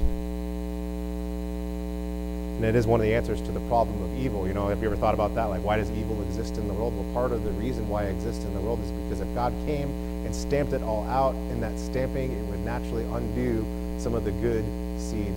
And 2.56 2.64
it 2.64 2.76
is 2.76 2.88
one 2.88 3.02
of 3.02 3.06
the 3.06 3.14
answers 3.14 3.42
to 3.42 3.52
the 3.52 3.60
problem 3.62 4.02
of 4.04 4.18
evil. 4.18 4.48
You 4.48 4.54
know, 4.54 4.70
have 4.70 4.82
you 4.82 4.88
ever 4.88 4.96
thought 4.96 5.14
about 5.14 5.36
that? 5.36 5.46
Like, 5.46 5.66
why 5.66 5.76
does 5.76 5.92
evil 5.92 6.22
exist 6.22 6.56
in 6.56 6.70
the 6.70 6.74
world? 6.74 6.96
Well, 6.96 7.14
part 7.14 7.34
of 7.34 7.44
the 7.44 7.52
reason 7.52 7.90
why 7.90 8.04
it 8.04 8.12
exists 8.12 8.46
in 8.46 8.54
the 8.54 8.62
world 8.62 8.80
is 8.80 8.92
because 8.92 9.20
if 9.20 9.36
God 9.36 9.52
came 9.66 9.90
and 10.26 10.34
stamped 10.34 10.72
it 10.72 10.82
all 10.82 11.04
out 11.10 11.36
in 11.52 11.60
that 11.60 11.78
stamping, 11.78 12.32
it 12.32 12.46
would 12.46 12.62
naturally 12.62 13.04
undo 13.04 13.66
some 14.00 14.14
of 14.14 14.24
the 14.24 14.32
good 14.32 14.64
seed 14.98 15.34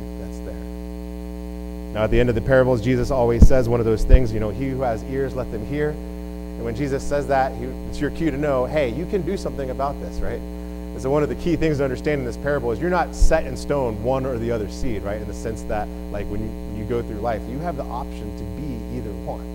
now, 1.94 2.02
at 2.02 2.10
the 2.10 2.18
end 2.18 2.28
of 2.28 2.34
the 2.34 2.40
parables, 2.40 2.82
Jesus 2.82 3.12
always 3.12 3.46
says 3.46 3.68
one 3.68 3.78
of 3.78 3.86
those 3.86 4.02
things, 4.02 4.32
you 4.32 4.40
know, 4.40 4.50
he 4.50 4.68
who 4.68 4.80
has 4.80 5.04
ears, 5.04 5.36
let 5.36 5.48
them 5.52 5.64
hear. 5.64 5.90
And 5.90 6.64
when 6.64 6.74
Jesus 6.74 7.04
says 7.04 7.28
that, 7.28 7.52
he, 7.52 7.66
it's 7.88 8.00
your 8.00 8.10
cue 8.10 8.32
to 8.32 8.36
know, 8.36 8.64
hey, 8.64 8.88
you 8.88 9.06
can 9.06 9.22
do 9.22 9.36
something 9.36 9.70
about 9.70 10.00
this, 10.00 10.18
right? 10.18 10.40
And 10.40 11.00
so 11.00 11.08
one 11.08 11.22
of 11.22 11.28
the 11.28 11.36
key 11.36 11.54
things 11.54 11.78
to 11.78 11.84
understand 11.84 12.18
in 12.18 12.24
this 12.24 12.36
parable 12.36 12.72
is 12.72 12.80
you're 12.80 12.90
not 12.90 13.14
set 13.14 13.46
in 13.46 13.56
stone 13.56 14.02
one 14.02 14.26
or 14.26 14.38
the 14.38 14.50
other 14.50 14.68
seed, 14.68 15.04
right? 15.04 15.20
In 15.20 15.28
the 15.28 15.34
sense 15.34 15.62
that, 15.62 15.86
like, 16.10 16.26
when 16.26 16.40
you, 16.40 16.48
when 16.48 16.76
you 16.78 16.84
go 16.84 17.00
through 17.00 17.20
life, 17.20 17.42
you 17.48 17.60
have 17.60 17.76
the 17.76 17.84
option 17.84 18.36
to 18.38 18.44
be 18.60 18.98
either 18.98 19.12
one. 19.22 19.46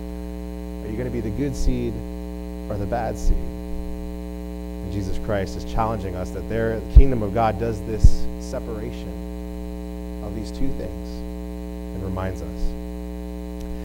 Are 0.85 0.89
you 0.89 0.95
going 0.95 1.09
to 1.09 1.13
be 1.13 1.19
the 1.19 1.35
good 1.35 1.53
seed 1.53 1.93
or 2.69 2.77
the 2.77 2.85
bad 2.85 3.17
seed? 3.17 3.35
And 3.35 4.93
Jesus 4.93 5.19
Christ 5.25 5.57
is 5.57 5.65
challenging 5.65 6.15
us 6.15 6.31
that 6.31 6.47
there, 6.47 6.79
the 6.79 6.95
kingdom 6.95 7.21
of 7.21 7.33
God 7.33 7.59
does 7.59 7.81
this 7.81 8.25
separation 8.39 10.23
of 10.23 10.33
these 10.35 10.51
two 10.51 10.71
things 10.77 11.18
and 11.99 12.07
reminds 12.07 12.41
us. 12.41 12.79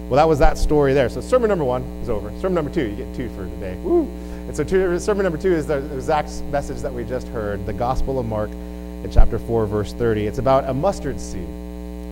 Well, 0.08 0.16
that 0.16 0.28
was 0.28 0.38
that 0.38 0.58
story 0.58 0.92
there. 0.92 1.08
So 1.08 1.20
sermon 1.20 1.48
number 1.48 1.64
one 1.64 1.82
is 2.02 2.08
over. 2.08 2.28
Sermon 2.40 2.54
number 2.54 2.70
two, 2.70 2.84
you 2.84 2.96
get 2.96 3.14
two 3.16 3.28
for 3.30 3.46
today. 3.46 3.74
Woo! 3.76 4.02
And 4.46 4.56
so 4.56 4.62
two, 4.62 4.98
sermon 4.98 5.24
number 5.24 5.38
two 5.38 5.52
is 5.52 5.66
the 5.66 5.78
exact 5.94 6.30
message 6.44 6.82
that 6.82 6.92
we 6.92 7.04
just 7.04 7.26
heard, 7.28 7.64
the 7.64 7.72
Gospel 7.72 8.18
of 8.18 8.26
Mark 8.26 8.50
in 8.50 9.10
chapter 9.10 9.38
4, 9.38 9.66
verse 9.66 9.92
30. 9.94 10.26
It's 10.26 10.38
about 10.38 10.68
a 10.68 10.74
mustard 10.74 11.20
seed. 11.20 11.48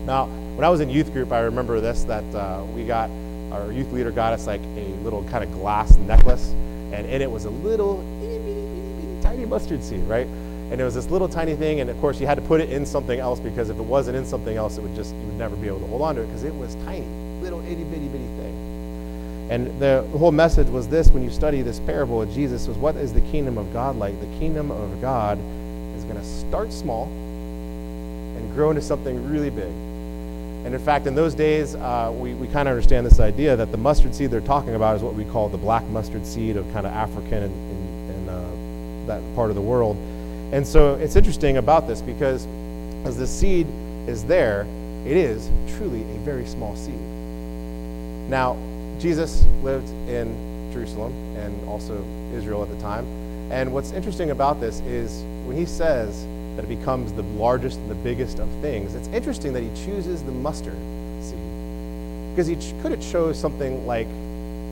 Now, 0.07 0.27
when 0.57 0.65
I 0.65 0.69
was 0.69 0.81
in 0.81 0.91
youth 0.91 1.13
group, 1.13 1.33
I 1.33 1.41
remember 1.41 1.81
this, 1.81 2.05
that 2.05 2.25
uh, 2.35 2.65
we 2.75 2.85
got, 2.85 3.11
our 3.53 3.71
youth 3.71 3.93
leader 3.93 4.11
got 4.11 4.33
us 4.33 4.47
like 4.47 4.63
a 4.63 4.95
little 5.03 5.23
kind 5.25 5.45
of 5.45 5.53
glass 5.53 5.95
necklace, 5.97 6.49
and 6.93 7.07
in 7.07 7.23
it 7.23 7.31
was 7.31 7.45
a 7.45 7.51
little 7.51 8.01
itty, 8.23 8.39
bitty, 8.39 8.55
bitty, 8.55 8.93
bitty, 9.07 9.23
tiny 9.23 9.45
mustard 9.45 9.85
seed, 9.85 10.03
right? 10.05 10.27
And 10.73 10.81
it 10.81 10.85
was 10.85 10.95
this 10.95 11.11
little 11.11 11.29
tiny 11.29 11.55
thing 11.55 11.81
and 11.81 11.91
of 11.91 12.01
course 12.01 12.19
you 12.19 12.27
had 12.27 12.37
to 12.37 12.43
put 12.43 12.59
it 12.59 12.71
in 12.71 12.87
something 12.87 13.21
else 13.21 13.39
because 13.39 13.69
if 13.69 13.79
it 13.79 13.85
wasn't 13.85 14.17
in 14.17 14.25
something 14.25 14.57
else 14.57 14.79
it 14.79 14.81
would 14.81 14.95
just 14.97 15.15
you 15.15 15.27
would 15.27 15.37
never 15.37 15.55
be 15.55 15.67
able 15.69 15.79
to 15.79 15.87
hold 15.87 16.01
on 16.01 16.15
to 16.15 16.23
it 16.23 16.27
because 16.27 16.45
it 16.45 16.55
was 16.55 16.75
tiny 16.77 17.05
little 17.43 17.61
itty 17.67 17.85
bitty 17.85 18.09
bitty 18.09 18.25
thing. 18.39 19.49
And 19.51 19.79
the 19.79 20.03
whole 20.17 20.33
message 20.33 20.69
was 20.69 20.89
this 20.89 21.09
when 21.09 21.23
you 21.23 21.31
study 21.31 21.61
this 21.61 21.79
parable 21.81 22.23
of 22.23 22.33
jesus 22.33 22.67
was 22.67 22.79
what 22.79 22.97
is 22.97 23.13
the 23.13 23.21
kingdom 23.21 23.59
of 23.59 23.71
god 23.75 23.97
like? 23.97 24.19
The 24.21 24.39
kingdom 24.39 24.71
of 24.71 24.99
god 25.03 25.39
is 25.95 26.05
going 26.05 26.17
to 26.17 26.25
start 26.25 26.73
small 26.73 27.05
and 27.05 28.55
grow 28.55 28.71
into 28.71 28.83
something 28.83 29.31
really 29.31 29.51
big. 29.51 29.73
And 30.65 30.75
in 30.75 30.81
fact, 30.81 31.07
in 31.07 31.15
those 31.15 31.35
days, 31.35 31.75
uh, 31.75 32.15
we, 32.17 32.35
we 32.35 32.47
kind 32.47 32.69
of 32.69 32.73
understand 32.73 33.05
this 33.05 33.19
idea 33.19 33.57
that 33.57 33.73
the 33.73 33.77
mustard 33.77 34.15
seed 34.15 34.31
they're 34.31 34.41
talking 34.41 34.77
about 34.77 34.97
is 34.97 35.03
what 35.03 35.15
we 35.15 35.25
call 35.25 35.49
the 35.49 35.59
black 35.59 35.85
mustard 35.89 36.25
seed 36.25 36.57
of 36.57 36.65
kind 36.73 36.87
of 36.87 36.93
African 36.93 37.43
and, 37.43 37.53
and, 37.53 38.11
and 38.11 38.31
uh, 38.31 39.13
that 39.13 39.35
part 39.35 39.51
of 39.51 39.57
the 39.57 39.61
world. 39.61 39.97
And 40.53 40.67
so 40.67 40.95
it's 40.95 41.17
interesting 41.17 41.57
about 41.57 41.89
this 41.89 42.03
because 42.03 42.47
as 43.05 43.17
the 43.17 43.27
seed 43.27 43.67
is 44.07 44.23
there, 44.25 44.67
it 45.07 45.17
is 45.17 45.51
truly 45.77 46.03
a 46.03 46.19
very 46.19 46.45
small 46.47 46.77
seed. 46.77 47.01
Now, 48.29 48.57
Jesus 48.99 49.45
lived 49.63 49.89
in 50.09 50.71
Jerusalem 50.73 51.13
and 51.37 51.69
also 51.69 52.05
Israel 52.35 52.63
at 52.63 52.69
the 52.69 52.81
time. 52.81 53.07
And 53.51 53.73
what's 53.73 53.93
interesting 53.93 54.31
about 54.31 54.61
this 54.61 54.81
is 54.81 55.23
when 55.47 55.57
he 55.57 55.67
says 55.67 56.27
that 56.57 56.65
it 56.65 56.69
becomes 56.69 57.13
the 57.15 57.23
largest 57.23 57.79
and 57.79 57.91
the 57.91 57.95
biggest 57.97 58.39
of 58.39 58.49
things, 58.61 58.95
it's 58.95 59.09
interesting 59.09 59.53
that 59.55 59.63
he 59.63 59.71
chooses 59.87 60.23
the 60.23 60.33
mustard 60.33 60.77
seed. 61.21 61.39
Because 62.31 62.47
he 62.47 62.57
ch- 62.57 62.75
could 62.83 62.93
have 62.93 63.03
chose 63.03 63.39
something 63.39 63.87
like 63.87 64.09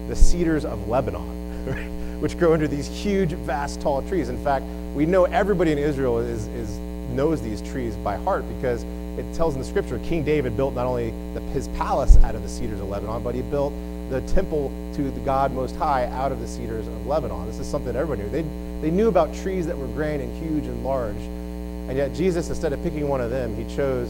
the 0.09 0.17
cedars 0.17 0.65
of 0.65 0.89
Lebanon, 0.89 2.21
which 2.21 2.39
grow 2.39 2.53
under 2.53 2.69
these 2.69 2.87
huge, 2.87 3.33
vast, 3.33 3.81
tall 3.81 4.03
trees. 4.03 4.29
In 4.29 4.43
fact, 4.45 4.65
we 4.95 5.07
know 5.07 5.25
everybody 5.25 5.73
in 5.73 5.79
Israel 5.79 6.19
is, 6.19 6.47
is, 6.49 6.79
knows 7.11 7.41
these 7.41 7.63
trees 7.63 7.95
by 7.97 8.17
heart 8.17 8.45
because 8.57 8.85
it 9.19 9.35
tells 9.35 9.55
in 9.55 9.61
the 9.61 9.67
scripture 9.67 9.99
King 10.01 10.25
David 10.25 10.57
built 10.57 10.75
not 10.75 10.87
only 10.87 11.11
the, 11.35 11.41
his 11.53 11.69
palace 11.69 12.17
out 12.19 12.35
of 12.35 12.43
the 12.43 12.49
cedars 12.49 12.81
of 12.81 12.89
Lebanon, 12.89 13.23
but 13.23 13.35
he 13.35 13.43
built 13.43 13.73
the 14.11 14.21
temple 14.23 14.73
to 14.95 15.11
the 15.11 15.21
God 15.21 15.53
Most 15.53 15.77
High 15.77 16.07
out 16.07 16.33
of 16.33 16.41
the 16.41 16.49
cedars 16.49 16.87
of 16.87 17.07
Lebanon. 17.07 17.47
This 17.47 17.59
is 17.59 17.67
something 17.67 17.95
everybody 17.95 18.23
knew. 18.23 18.31
They, 18.31 18.43
they 18.81 18.91
knew 18.91 19.09
about 19.09 19.35
trees 19.35 19.67
that 19.67 19.79
were 19.79 19.87
grand 19.89 20.23
and 20.23 20.43
huge 20.43 20.67
and 20.67 20.83
large. 20.83 21.17
And 21.17 21.97
yet, 21.97 22.13
Jesus, 22.15 22.49
instead 22.49 22.73
of 22.73 22.83
picking 22.83 23.07
one 23.09 23.21
of 23.21 23.31
them, 23.31 23.55
he 23.57 23.65
chose 23.75 24.09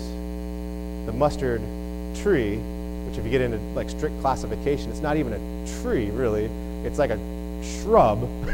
the 1.06 1.12
mustard 1.12 1.60
tree, 2.14 2.56
which, 2.56 3.18
if 3.18 3.24
you 3.24 3.30
get 3.30 3.40
into 3.40 3.58
like 3.74 3.90
strict 3.90 4.18
classification, 4.20 4.90
it's 4.90 5.00
not 5.00 5.16
even 5.16 5.32
a 5.32 5.82
tree, 5.82 6.10
really. 6.10 6.44
It's 6.84 6.98
like 6.98 7.10
a 7.10 7.18
shrub 7.62 8.20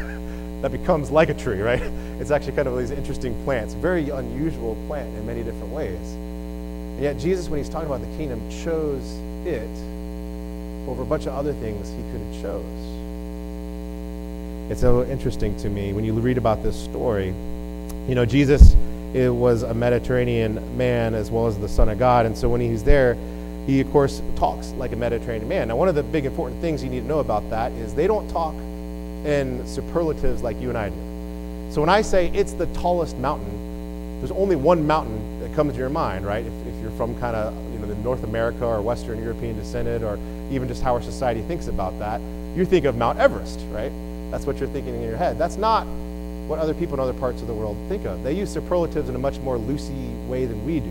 that 0.63 0.73
becomes 0.73 1.11
like 1.11 1.29
a 1.29 1.35
tree, 1.35 1.61
right? 1.61 1.83
It's 2.17 2.31
actually 2.31 2.53
kind 2.53 2.67
of 2.67 2.79
these 2.79 2.93
interesting 2.93 3.35
plants, 3.45 3.75
very 3.75 4.09
unusual 4.09 4.75
plant 4.87 5.15
in 5.19 5.27
many 5.27 5.43
different 5.43 5.71
ways. 5.71 6.01
And 6.01 7.03
yet, 7.03 7.19
Jesus, 7.19 7.51
when 7.51 7.59
he's 7.59 7.69
talking 7.69 7.87
about 7.87 8.01
the 8.01 8.17
kingdom, 8.17 8.41
chose 8.65 9.05
it 9.45 9.69
over 10.89 11.03
a 11.03 11.05
bunch 11.05 11.27
of 11.27 11.35
other 11.35 11.53
things 11.53 11.91
he 11.91 12.03
could 12.11 12.23
have 12.23 12.43
chose. 12.43 12.87
It's 14.71 14.81
so 14.81 15.05
interesting 15.05 15.55
to 15.59 15.69
me 15.69 15.93
when 15.93 16.07
you 16.07 16.15
read 16.15 16.39
about 16.39 16.63
this 16.63 16.75
story. 16.85 17.35
You 18.09 18.15
know, 18.15 18.25
Jesus 18.25 18.75
it 19.17 19.31
was 19.31 19.63
a 19.63 19.73
Mediterranean 19.73 20.77
man 20.77 21.15
as 21.15 21.31
well 21.31 21.47
as 21.47 21.59
the 21.59 21.69
Son 21.69 21.89
of 21.89 21.99
God, 21.99 22.27
and 22.27 22.37
so 22.37 22.51
when 22.51 22.61
he's 22.61 22.85
there, 22.85 23.17
he 23.67 23.81
of 23.81 23.91
course 23.91 24.21
talks 24.37 24.73
like 24.73 24.93
a 24.93 24.97
Mediterranean 24.97 25.49
man. 25.49 25.69
Now, 25.69 25.77
one 25.77 25.89
of 25.89 25.95
the 25.95 26.03
big 26.03 26.27
important 26.27 26.61
things 26.61 26.85
you 26.85 26.91
need 26.91 27.01
to 27.01 27.07
know 27.07 27.21
about 27.21 27.49
that 27.49 27.73
is 27.73 27.95
they 27.95 28.07
don't 28.07 28.29
talk 28.29 28.55
in 29.27 29.67
superlatives 29.67 30.43
like 30.43 30.61
you 30.61 30.69
and 30.69 30.79
I 30.79 30.89
do. 30.89 31.73
So 31.75 31.81
when 31.81 31.91
I 31.91 32.01
say 32.01 32.29
it's 32.29 32.53
the 32.53 32.67
tallest 32.67 33.19
mountain, 33.19 34.21
there's 34.21 34.31
only 34.31 34.57
one 34.57 34.87
mountain 34.87 35.41
that 35.41 35.55
comes 35.55 35.73
to 35.73 35.79
your 35.79 35.91
mind, 35.91 36.25
right? 36.25 36.47
If, 36.47 36.67
if 36.67 36.81
you're 36.81 36.93
from 36.93 37.19
kind 37.19 37.37
of 37.37 37.55
you 37.73 37.79
know 37.79 37.87
the 37.87 37.97
North 37.97 38.23
America 38.23 38.65
or 38.65 38.81
Western 38.81 39.23
European 39.23 39.57
descended, 39.57 40.03
or 40.03 40.19
even 40.51 40.69
just 40.69 40.83
how 40.83 40.95
our 40.95 41.03
society 41.03 41.43
thinks 41.43 41.67
about 41.67 41.99
that, 41.99 42.21
you 42.57 42.65
think 42.65 42.85
of 42.85 42.97
Mount 42.97 43.19
Everest, 43.19 43.61
right? 43.73 43.93
That's 44.31 44.47
what 44.47 44.59
you're 44.59 44.69
thinking 44.69 44.95
in 44.95 45.03
your 45.03 45.17
head. 45.17 45.39
That's 45.39 45.57
not 45.57 45.87
what 46.47 46.61
other 46.61 46.75
people 46.75 46.95
in 46.95 47.01
other 47.01 47.13
parts 47.19 47.43
of 47.43 47.49
the 47.49 47.55
world 47.55 47.77
think 47.89 48.07
of. 48.07 48.23
They 48.23 48.33
use 48.33 48.53
superlatives 48.53 49.09
in 49.09 49.17
a 49.17 49.19
much 49.19 49.39
more 49.41 49.59
loosey 49.59 50.27
way 50.29 50.47
than 50.47 50.65
we 50.65 50.81
do. 50.81 50.91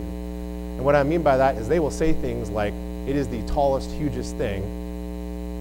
And 0.75 0.83
what 0.83 0.95
I 0.95 1.03
mean 1.03 1.23
by 1.23 1.37
that 1.37 1.55
is 1.57 1.69
they 1.69 1.79
will 1.79 1.91
say 1.91 2.11
things 2.11 2.49
like, 2.49 2.73
it 3.07 3.15
is 3.15 3.27
the 3.29 3.41
tallest, 3.47 3.89
hugest 3.91 4.35
thing 4.35 4.84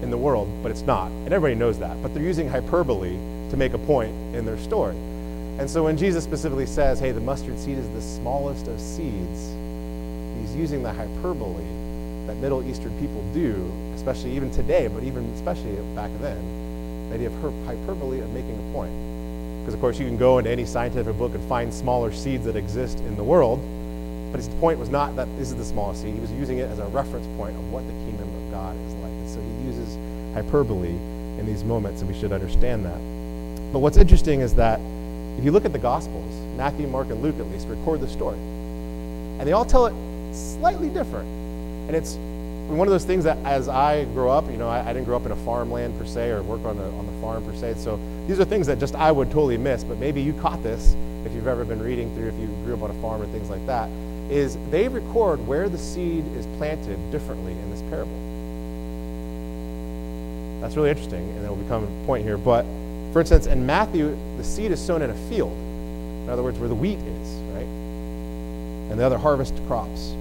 in 0.01 0.09
the 0.09 0.17
world, 0.17 0.47
but 0.61 0.71
it's 0.71 0.81
not. 0.81 1.09
And 1.09 1.33
everybody 1.33 1.55
knows 1.55 1.79
that. 1.79 2.01
But 2.01 2.13
they're 2.13 2.23
using 2.23 2.49
hyperbole 2.49 3.17
to 3.49 3.57
make 3.57 3.73
a 3.73 3.77
point 3.79 4.11
in 4.35 4.45
their 4.45 4.57
story. 4.57 4.95
And 5.57 5.69
so 5.69 5.83
when 5.83 5.97
Jesus 5.97 6.23
specifically 6.23 6.65
says, 6.65 6.99
hey, 6.99 7.11
the 7.11 7.21
mustard 7.21 7.57
seed 7.57 7.77
is 7.77 7.89
the 7.89 8.01
smallest 8.01 8.67
of 8.67 8.79
seeds, 8.79 9.53
he's 10.39 10.55
using 10.55 10.83
the 10.83 10.91
hyperbole 10.91 11.63
that 12.27 12.35
Middle 12.37 12.67
Eastern 12.67 12.91
people 12.99 13.23
do, 13.33 13.71
especially 13.95 14.31
even 14.31 14.51
today, 14.51 14.87
but 14.87 15.03
even 15.03 15.23
especially 15.33 15.75
back 15.95 16.11
then, 16.19 17.09
the 17.09 17.15
idea 17.15 17.27
of 17.27 17.65
hyperbole 17.65 18.19
of 18.19 18.29
making 18.31 18.57
a 18.57 18.73
point. 18.73 18.91
Because, 19.61 19.73
of 19.73 19.79
course, 19.79 19.97
you 19.97 20.05
can 20.05 20.17
go 20.17 20.37
into 20.37 20.49
any 20.49 20.65
scientific 20.65 21.17
book 21.17 21.33
and 21.33 21.47
find 21.47 21.73
smaller 21.73 22.11
seeds 22.11 22.45
that 22.45 22.55
exist 22.55 22.99
in 22.99 23.15
the 23.15 23.23
world, 23.23 23.59
but 24.31 24.37
his 24.37 24.49
point 24.59 24.77
was 24.77 24.89
not 24.89 25.15
that 25.15 25.27
this 25.37 25.49
is 25.49 25.55
the 25.55 25.65
smallest 25.65 26.01
seed. 26.01 26.13
He 26.13 26.19
was 26.19 26.31
using 26.31 26.57
it 26.57 26.69
as 26.69 26.79
a 26.79 26.85
reference 26.87 27.25
point 27.37 27.55
of 27.55 27.71
what 27.71 27.85
the 27.87 27.93
kingdom 27.93 28.27
of 28.27 28.51
God 28.51 28.75
is 28.75 28.93
like. 28.95 29.11
And 29.11 29.29
so 29.29 29.39
he 29.39 29.64
hyperbole 30.35 30.89
in 31.39 31.45
these 31.45 31.63
moments, 31.63 32.01
and 32.01 32.11
we 32.11 32.19
should 32.19 32.31
understand 32.31 32.85
that. 32.85 33.73
But 33.73 33.79
what's 33.79 33.97
interesting 33.97 34.41
is 34.41 34.53
that 34.55 34.79
if 35.37 35.43
you 35.43 35.51
look 35.51 35.65
at 35.65 35.73
the 35.73 35.79
Gospels, 35.79 36.31
Matthew, 36.55 36.87
Mark, 36.87 37.09
and 37.09 37.21
Luke 37.21 37.39
at 37.39 37.49
least 37.51 37.67
record 37.67 38.01
the 38.01 38.07
story. 38.07 38.37
And 38.37 39.41
they 39.41 39.51
all 39.51 39.65
tell 39.65 39.87
it 39.87 39.93
slightly 40.33 40.89
different. 40.89 41.27
And 41.87 41.95
it's 41.95 42.15
one 42.67 42.87
of 42.87 42.91
those 42.91 43.05
things 43.05 43.23
that 43.25 43.37
as 43.39 43.67
I 43.67 44.05
grow 44.05 44.31
up, 44.31 44.49
you 44.49 44.57
know, 44.57 44.69
I, 44.69 44.81
I, 44.81 44.93
didn't 44.93 45.05
grow 45.05 45.17
up 45.17 45.25
in 45.25 45.31
a 45.31 45.35
farmland 45.37 45.97
per 45.99 46.05
se 46.05 46.29
or 46.29 46.41
work 46.43 46.65
on 46.65 46.77
the, 46.77 46.85
on 46.85 47.05
the 47.05 47.21
farm 47.21 47.45
per 47.45 47.55
se. 47.55 47.75
So 47.77 47.99
these 48.27 48.39
are 48.39 48.45
things 48.45 48.65
that 48.67 48.79
just 48.79 48.95
I 48.95 49.11
would 49.11 49.29
totally 49.29 49.57
miss, 49.57 49.83
but 49.83 49.97
maybe 49.97 50.21
you 50.21 50.33
caught 50.33 50.63
this 50.63 50.95
if 51.25 51.33
you've 51.33 51.47
ever 51.47 51.65
been 51.65 51.81
reading 51.81 52.13
through, 52.15 52.29
if 52.29 52.39
you 52.39 52.47
grew 52.65 52.75
up 52.75 52.83
on 52.83 52.91
a 52.91 53.01
farm 53.01 53.21
or 53.21 53.27
things 53.27 53.49
like 53.49 53.65
that, 53.67 53.89
is 54.31 54.57
they 54.71 54.87
record 54.87 55.45
where 55.45 55.69
the 55.69 55.77
seed 55.77 56.25
is 56.35 56.47
planted 56.57 56.99
differently 57.11 57.51
in 57.51 57.69
this 57.69 57.81
parable. 57.83 58.24
That's 60.61 60.75
really 60.75 60.89
interesting, 60.89 61.29
and 61.29 61.45
it 61.45 61.49
will 61.49 61.55
become 61.55 61.83
a 61.83 62.05
point 62.05 62.23
here. 62.23 62.37
But 62.37 62.65
for 63.13 63.19
instance, 63.21 63.45
in 63.45 63.65
Matthew, 63.65 64.17
the 64.37 64.43
seed 64.43 64.71
is 64.71 64.79
sown 64.79 65.01
in 65.01 65.09
a 65.09 65.29
field. 65.29 65.53
In 65.53 66.29
other 66.29 66.43
words, 66.43 66.59
where 66.59 66.67
the 66.67 66.75
wheat 66.75 66.97
is, 66.97 67.29
right? 67.53 67.67
And 68.89 68.99
the 68.99 69.05
other 69.05 69.17
harvest 69.17 69.53
crops. 69.67 70.11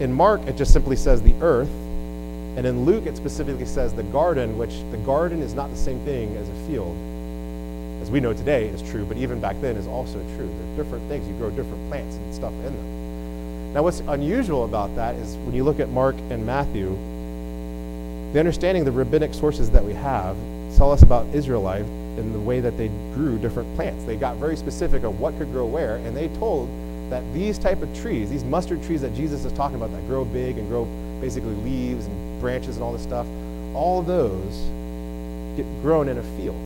In 0.00 0.12
Mark, 0.12 0.42
it 0.42 0.56
just 0.56 0.72
simply 0.72 0.96
says 0.96 1.22
the 1.22 1.34
earth. 1.40 1.70
And 2.56 2.66
in 2.66 2.84
Luke, 2.84 3.06
it 3.06 3.16
specifically 3.16 3.64
says 3.64 3.94
the 3.94 4.02
garden, 4.02 4.58
which 4.58 4.74
the 4.90 4.96
garden 4.98 5.40
is 5.40 5.54
not 5.54 5.70
the 5.70 5.76
same 5.76 5.98
thing 6.00 6.36
as 6.36 6.48
a 6.48 6.54
field. 6.66 6.96
As 8.02 8.10
we 8.10 8.20
know 8.20 8.32
today 8.32 8.66
is 8.66 8.82
true, 8.90 9.04
but 9.04 9.16
even 9.16 9.40
back 9.40 9.60
then 9.60 9.76
is 9.76 9.86
also 9.86 10.18
true. 10.36 10.46
There 10.46 10.72
are 10.72 10.76
different 10.76 11.08
things. 11.08 11.26
You 11.26 11.34
grow 11.34 11.50
different 11.50 11.88
plants 11.88 12.16
and 12.16 12.34
stuff 12.34 12.52
in 12.52 12.64
them. 12.64 13.72
Now, 13.72 13.82
what's 13.82 14.00
unusual 14.00 14.64
about 14.64 14.94
that 14.96 15.14
is 15.16 15.36
when 15.38 15.54
you 15.54 15.64
look 15.64 15.80
at 15.80 15.88
Mark 15.88 16.16
and 16.30 16.44
Matthew, 16.44 16.96
the 18.34 18.40
understanding 18.40 18.82
the 18.82 18.90
rabbinic 18.90 19.32
sources 19.32 19.70
that 19.70 19.84
we 19.84 19.92
have 19.94 20.36
tell 20.76 20.90
us 20.90 21.02
about 21.02 21.24
Israelite 21.32 21.84
in 22.18 22.32
the 22.32 22.40
way 22.40 22.58
that 22.58 22.76
they 22.76 22.88
grew 23.14 23.38
different 23.38 23.72
plants. 23.76 24.02
They 24.02 24.16
got 24.16 24.38
very 24.38 24.56
specific 24.56 25.04
of 25.04 25.20
what 25.20 25.38
could 25.38 25.52
grow 25.52 25.66
where, 25.66 25.98
and 25.98 26.16
they 26.16 26.26
told 26.40 26.68
that 27.10 27.22
these 27.32 27.60
type 27.60 27.80
of 27.80 27.96
trees, 27.96 28.30
these 28.30 28.42
mustard 28.42 28.82
trees 28.82 29.02
that 29.02 29.14
Jesus 29.14 29.44
is 29.44 29.52
talking 29.52 29.76
about 29.76 29.92
that 29.92 30.04
grow 30.08 30.24
big 30.24 30.58
and 30.58 30.68
grow 30.68 30.84
basically 31.20 31.54
leaves 31.62 32.06
and 32.06 32.40
branches 32.40 32.74
and 32.74 32.82
all 32.82 32.92
this 32.92 33.04
stuff, 33.04 33.24
all 33.72 34.02
those 34.02 34.64
get 35.56 35.64
grown 35.80 36.08
in 36.08 36.18
a 36.18 36.22
field, 36.36 36.60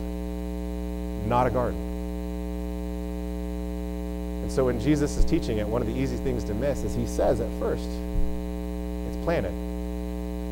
not 1.29 1.45
a 1.45 1.51
garden. 1.51 1.79
And 4.41 4.51
so 4.51 4.65
when 4.65 4.79
Jesus 4.79 5.17
is 5.17 5.25
teaching 5.25 5.59
it, 5.59 5.67
one 5.67 5.83
of 5.83 5.87
the 5.87 5.95
easy 5.95 6.17
things 6.17 6.43
to 6.45 6.55
miss 6.55 6.83
is 6.83 6.95
he 6.95 7.05
says 7.05 7.39
at 7.39 7.59
first, 7.59 7.87
it's 9.07 9.23
planted. 9.23 9.68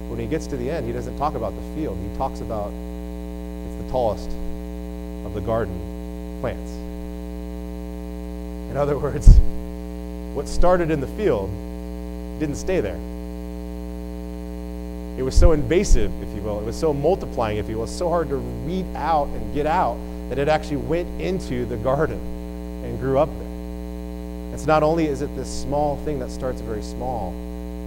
When 0.09 0.19
he 0.19 0.25
gets 0.25 0.47
to 0.47 0.57
the 0.57 0.69
end, 0.69 0.85
he 0.85 0.93
doesn't 0.93 1.17
talk 1.17 1.35
about 1.35 1.53
the 1.55 1.75
field. 1.75 1.97
He 1.97 2.17
talks 2.17 2.39
about 2.41 2.71
it's 2.71 3.83
the 3.83 3.91
tallest 3.91 4.29
of 5.25 5.33
the 5.33 5.41
garden 5.41 6.39
plants. 6.41 6.71
In 8.71 8.77
other 8.77 8.97
words, 8.99 9.27
what 10.33 10.47
started 10.47 10.91
in 10.91 11.01
the 11.01 11.07
field 11.07 11.49
didn't 12.39 12.55
stay 12.55 12.79
there. 12.79 12.99
It 15.17 15.23
was 15.23 15.35
so 15.35 15.51
invasive, 15.51 16.11
if 16.21 16.35
you 16.35 16.41
will. 16.41 16.59
It 16.59 16.65
was 16.65 16.79
so 16.79 16.93
multiplying, 16.93 17.57
if 17.57 17.67
you 17.67 17.75
will. 17.75 17.83
It 17.83 17.87
was 17.87 17.97
so 17.97 18.07
hard 18.07 18.29
to 18.29 18.37
weed 18.37 18.85
out 18.95 19.27
and 19.29 19.53
get 19.53 19.65
out 19.65 19.97
that 20.29 20.37
it 20.37 20.47
actually 20.47 20.77
went 20.77 21.21
into 21.21 21.65
the 21.65 21.77
garden 21.77 22.19
and 22.85 22.99
grew 22.99 23.17
up 23.17 23.29
there. 23.29 23.47
So 24.57 24.65
not 24.65 24.81
only 24.81 25.05
is 25.05 25.21
it 25.21 25.35
this 25.35 25.47
small 25.47 25.97
thing 25.97 26.17
that 26.19 26.31
starts 26.31 26.61
very 26.61 26.81
small, 26.81 27.31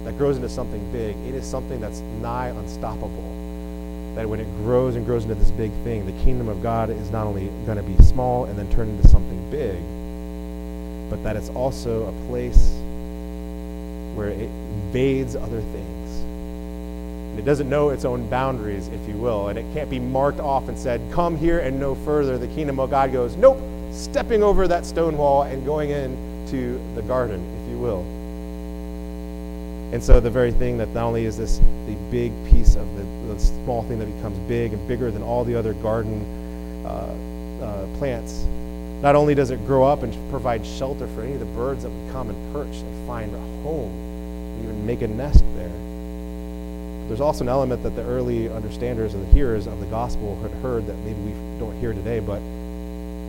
that 0.03 0.17
grows 0.17 0.35
into 0.35 0.49
something 0.49 0.91
big, 0.91 1.15
it 1.27 1.35
is 1.35 1.45
something 1.45 1.79
that's 1.79 1.99
nigh 2.21 2.47
unstoppable. 2.47 3.37
That 4.15 4.27
when 4.27 4.39
it 4.39 4.47
grows 4.57 4.95
and 4.95 5.05
grows 5.05 5.23
into 5.23 5.35
this 5.35 5.51
big 5.51 5.71
thing, 5.83 6.05
the 6.05 6.23
kingdom 6.23 6.47
of 6.47 6.61
God 6.61 6.89
is 6.89 7.11
not 7.11 7.27
only 7.27 7.47
going 7.65 7.77
to 7.77 7.83
be 7.83 7.95
small 8.03 8.45
and 8.45 8.57
then 8.57 8.69
turn 8.71 8.89
into 8.89 9.07
something 9.07 9.49
big, 9.49 9.77
but 11.09 11.23
that 11.23 11.35
it's 11.35 11.49
also 11.49 12.07
a 12.07 12.27
place 12.27 12.71
where 14.15 14.29
it 14.29 14.49
invades 14.49 15.35
other 15.35 15.61
things. 15.61 16.19
And 17.31 17.39
it 17.39 17.45
doesn't 17.45 17.69
know 17.69 17.89
its 17.89 18.03
own 18.03 18.29
boundaries, 18.29 18.87
if 18.89 19.07
you 19.07 19.15
will, 19.15 19.47
and 19.47 19.57
it 19.57 19.65
can't 19.73 19.89
be 19.89 19.99
marked 19.99 20.39
off 20.39 20.67
and 20.67 20.77
said, 20.77 20.99
Come 21.13 21.37
here 21.37 21.59
and 21.59 21.79
no 21.79 21.95
further. 21.95 22.37
The 22.37 22.47
kingdom 22.47 22.79
of 22.79 22.89
God 22.89 23.13
goes, 23.13 23.37
Nope, 23.37 23.59
stepping 23.91 24.43
over 24.43 24.67
that 24.67 24.85
stone 24.85 25.17
wall 25.17 25.43
and 25.43 25.65
going 25.65 25.91
into 25.91 26.79
the 26.95 27.01
garden, 27.03 27.41
if 27.61 27.69
you 27.71 27.77
will. 27.77 28.05
And 29.91 30.01
so 30.01 30.21
the 30.21 30.29
very 30.29 30.51
thing 30.53 30.77
that 30.77 30.87
not 30.89 31.03
only 31.03 31.25
is 31.25 31.37
this 31.37 31.57
the 31.85 31.95
big 32.09 32.31
piece 32.49 32.75
of 32.75 32.95
the, 32.95 33.03
the 33.33 33.39
small 33.39 33.83
thing 33.83 33.99
that 33.99 34.05
becomes 34.05 34.37
big 34.47 34.71
and 34.71 34.87
bigger 34.87 35.11
than 35.11 35.21
all 35.21 35.43
the 35.43 35.53
other 35.53 35.73
garden 35.73 36.85
uh, 36.85 37.13
uh, 37.61 37.97
plants, 37.97 38.45
not 39.01 39.15
only 39.15 39.35
does 39.35 39.51
it 39.51 39.65
grow 39.65 39.83
up 39.83 40.03
and 40.03 40.13
provide 40.29 40.65
shelter 40.65 41.07
for 41.07 41.23
any 41.23 41.33
of 41.33 41.39
the 41.39 41.45
birds 41.47 41.83
that 41.83 41.89
would 41.89 42.11
come 42.13 42.29
and 42.29 42.53
perch 42.53 42.73
and 42.73 43.07
find 43.07 43.35
a 43.35 43.39
home 43.63 43.91
and 43.91 44.63
even 44.63 44.85
make 44.85 45.01
a 45.01 45.07
nest 45.07 45.43
there, 45.55 45.67
there's 47.07 47.19
also 47.19 47.43
an 47.43 47.49
element 47.49 47.83
that 47.83 47.93
the 47.97 48.03
early 48.03 48.49
understanders 48.49 49.13
and 49.13 49.27
the 49.27 49.33
hearers 49.33 49.67
of 49.67 49.77
the 49.81 49.85
gospel 49.87 50.41
had 50.41 50.51
heard 50.61 50.87
that 50.87 50.95
maybe 50.99 51.19
we 51.19 51.59
don't 51.59 51.77
hear 51.81 51.91
today, 51.91 52.21
but 52.21 52.41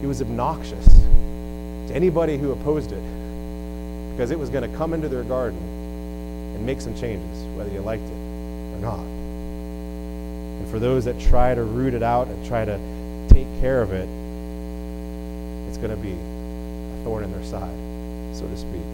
it 0.01 0.07
was 0.07 0.23
obnoxious 0.23 0.87
to 0.87 1.93
anybody 1.93 2.39
who 2.39 2.53
opposed 2.53 2.93
it 2.93 3.03
because 4.13 4.31
it 4.31 4.39
was 4.39 4.49
going 4.51 4.71
to 4.71 4.77
come 4.77 4.93
into 4.93 5.09
their 5.09 5.25
garden 5.25 5.72
and 6.63 6.67
make 6.67 6.81
some 6.81 6.95
changes, 6.95 7.45
whether 7.57 7.71
you 7.71 7.81
liked 7.81 8.05
it 8.05 8.13
or 8.13 8.79
not. 8.79 9.01
And 9.01 10.69
for 10.71 10.79
those 10.79 11.05
that 11.07 11.19
try 11.21 11.57
to 11.57 11.65
root 11.65 11.93
it 11.93 12.05
out 12.05 12.29
and 12.29 12.47
try 12.47 12.65
to 12.65 12.79
take 13.29 13.49
care 13.61 13.83
of 13.83 13.93
it, 13.93 14.09
it's 15.69 15.77
going 15.79 15.91
to 15.91 15.97
be 15.97 16.13
a 16.13 17.05
thorn 17.05 17.25
in 17.25 17.33
their 17.33 17.43
side, 17.43 17.75
so 18.37 18.47
to 18.47 18.57
speak. 18.57 18.85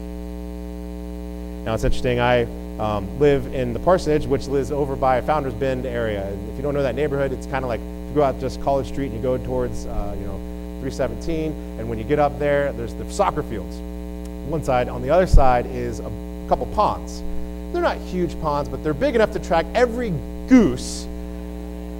Now, 1.63 1.75
it's 1.75 1.83
interesting. 1.83 2.19
I 2.19 2.45
um, 2.79 3.19
live 3.19 3.53
in 3.53 3.73
the 3.73 3.79
parsonage, 3.79 4.25
which 4.25 4.47
lives 4.47 4.71
over 4.71 4.95
by 4.95 5.21
Founders 5.21 5.53
Bend 5.53 5.85
area. 5.85 6.25
And 6.27 6.49
if 6.49 6.55
you 6.55 6.63
don't 6.63 6.73
know 6.73 6.81
that 6.81 6.95
neighborhood, 6.95 7.31
it's 7.31 7.45
kind 7.45 7.63
of 7.63 7.69
like 7.69 7.81
you 7.81 8.13
go 8.15 8.23
out 8.23 8.39
just 8.39 8.59
College 8.63 8.87
Street 8.87 9.07
and 9.11 9.15
you 9.15 9.21
go 9.21 9.37
towards, 9.37 9.85
uh, 9.85 10.15
you 10.17 10.25
know, 10.25 10.39
317. 10.79 11.51
And 11.77 11.87
when 11.87 11.99
you 11.99 12.03
get 12.03 12.17
up 12.17 12.39
there, 12.39 12.73
there's 12.73 12.95
the 12.95 13.07
soccer 13.11 13.43
fields. 13.43 13.75
One 14.49 14.63
side. 14.63 14.89
On 14.89 15.03
the 15.03 15.11
other 15.11 15.27
side 15.27 15.67
is 15.67 15.99
a 15.99 16.11
couple 16.47 16.65
ponds. 16.67 17.21
They're 17.79 17.95
not 17.95 17.97
huge 18.07 18.39
ponds, 18.41 18.69
but 18.69 18.83
they're 18.83 18.93
big 18.93 19.15
enough 19.15 19.31
to 19.31 19.39
track 19.39 19.65
every 19.73 20.11
goose 20.47 21.05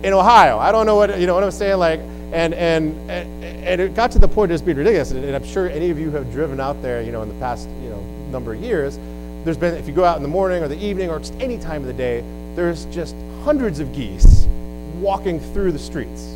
in 0.04 0.14
Ohio. 0.14 0.58
I 0.58 0.72
don't 0.72 0.86
know 0.86 0.96
what 0.96 1.20
you 1.20 1.26
know 1.26 1.36
what 1.36 1.44
I'm 1.44 1.52
saying. 1.52 1.78
Like, 1.78 2.00
and 2.32 2.54
and 2.54 3.10
and 3.10 3.82
it 3.82 3.96
got 3.96 4.12
to 4.12 4.20
the 4.20 4.28
point 4.28 4.52
of 4.52 4.56
just 4.56 4.66
being 4.66 4.78
ridiculous. 4.78 5.12
And 5.12 5.36
I'm 5.36 5.46
sure 5.46 5.70
any 5.70 5.90
of 5.90 5.98
you 5.98 6.12
have 6.12 6.32
driven 6.32 6.60
out 6.60 6.82
there, 6.82 7.02
you 7.02 7.12
know, 7.12 7.22
in 7.22 7.30
the 7.30 7.40
past 7.40 7.68
you 7.82 7.90
know 7.90 8.02
number 8.32 8.54
of 8.54 8.62
years 8.62 9.00
there's 9.46 9.58
been, 9.58 9.74
if 9.76 9.88
you 9.88 9.94
go 9.94 10.04
out 10.04 10.18
in 10.18 10.24
the 10.24 10.30
morning 10.30 10.62
or 10.64 10.68
the 10.68 10.78
evening 10.78 11.10
or 11.10 11.20
just 11.20 11.34
any 11.36 11.58
time 11.58 11.82
of 11.82 11.88
the 11.88 11.94
day, 11.94 12.24
there's 12.56 12.86
just 12.86 13.16
hundreds 13.44 13.80
of 13.80 13.94
geese 13.94 14.46
walking 15.00 15.40
through 15.40 15.72
the 15.72 15.80
streets. 15.80 16.36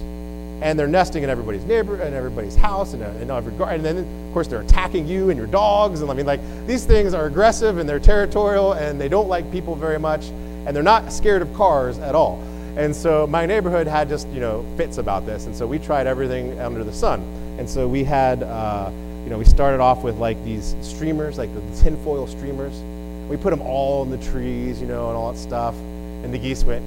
And 0.62 0.80
they're 0.80 0.88
nesting 0.88 1.24
in 1.24 1.30
everybody's 1.30 1.66
neighbor 1.66 2.02
and 2.02 2.16
everybody's 2.16 2.56
house 2.56 2.94
and 2.94 3.04
in 3.22 3.30
every 3.30 3.52
garden. 3.54 3.86
And 3.86 3.98
then, 3.98 4.28
of 4.28 4.34
course, 4.34 4.48
they're 4.48 4.62
attacking 4.62 5.08
you 5.08 5.30
and 5.30 5.38
your 5.38 5.48
dogs. 5.48 6.02
And 6.02 6.10
I 6.10 6.14
mean, 6.14 6.26
like, 6.26 6.40
these 6.68 6.86
things 6.86 7.14
are 7.14 7.26
aggressive 7.26 7.78
and 7.78 7.88
they're 7.88 8.00
territorial 8.00 8.74
and 8.74 9.00
they 9.00 9.10
don't 9.10 9.28
like 9.28 9.52
people 9.52 9.76
very 9.76 10.00
much. 10.00 10.26
And 10.66 10.76
they're 10.76 10.84
not 10.84 11.12
scared 11.12 11.42
of 11.42 11.54
cars 11.54 11.98
at 12.00 12.16
all. 12.16 12.42
And 12.78 12.96
so 12.96 13.28
my 13.28 13.46
neighborhood 13.46 13.88
had 13.88 14.08
just, 14.08 14.28
you 14.30 14.40
know, 14.40 14.66
fits 14.78 14.98
about 14.98 15.26
this. 15.26 15.46
And 15.46 15.56
so 15.56 15.68
we 15.68 15.80
tried 15.80 16.08
everything 16.08 16.60
under 16.60 16.84
the 16.84 16.94
sun. 16.94 17.22
And 17.58 17.70
so 17.70 17.88
we 17.88 18.04
had, 18.04 18.44
uh, 18.44 18.90
you 19.24 19.30
know, 19.30 19.38
we 19.38 19.46
started 19.46 19.82
off 19.82 20.04
with 20.04 20.18
like 20.18 20.42
these 20.44 20.76
streamers, 20.82 21.38
like 21.38 21.54
the 21.54 21.84
tinfoil 21.84 22.28
streamers 22.28 22.82
we 23.30 23.38
put 23.38 23.50
them 23.50 23.62
all 23.62 24.04
in 24.04 24.12
the 24.12 24.18
trees, 24.32 24.82
you 24.82 24.88
know, 24.88 25.08
and 25.08 25.18
all 25.18 25.32
that 25.32 25.40
stuff. 25.40 25.76
And 25.76 26.34
the 26.34 26.38
geese 26.38 26.64
went, 26.64 26.84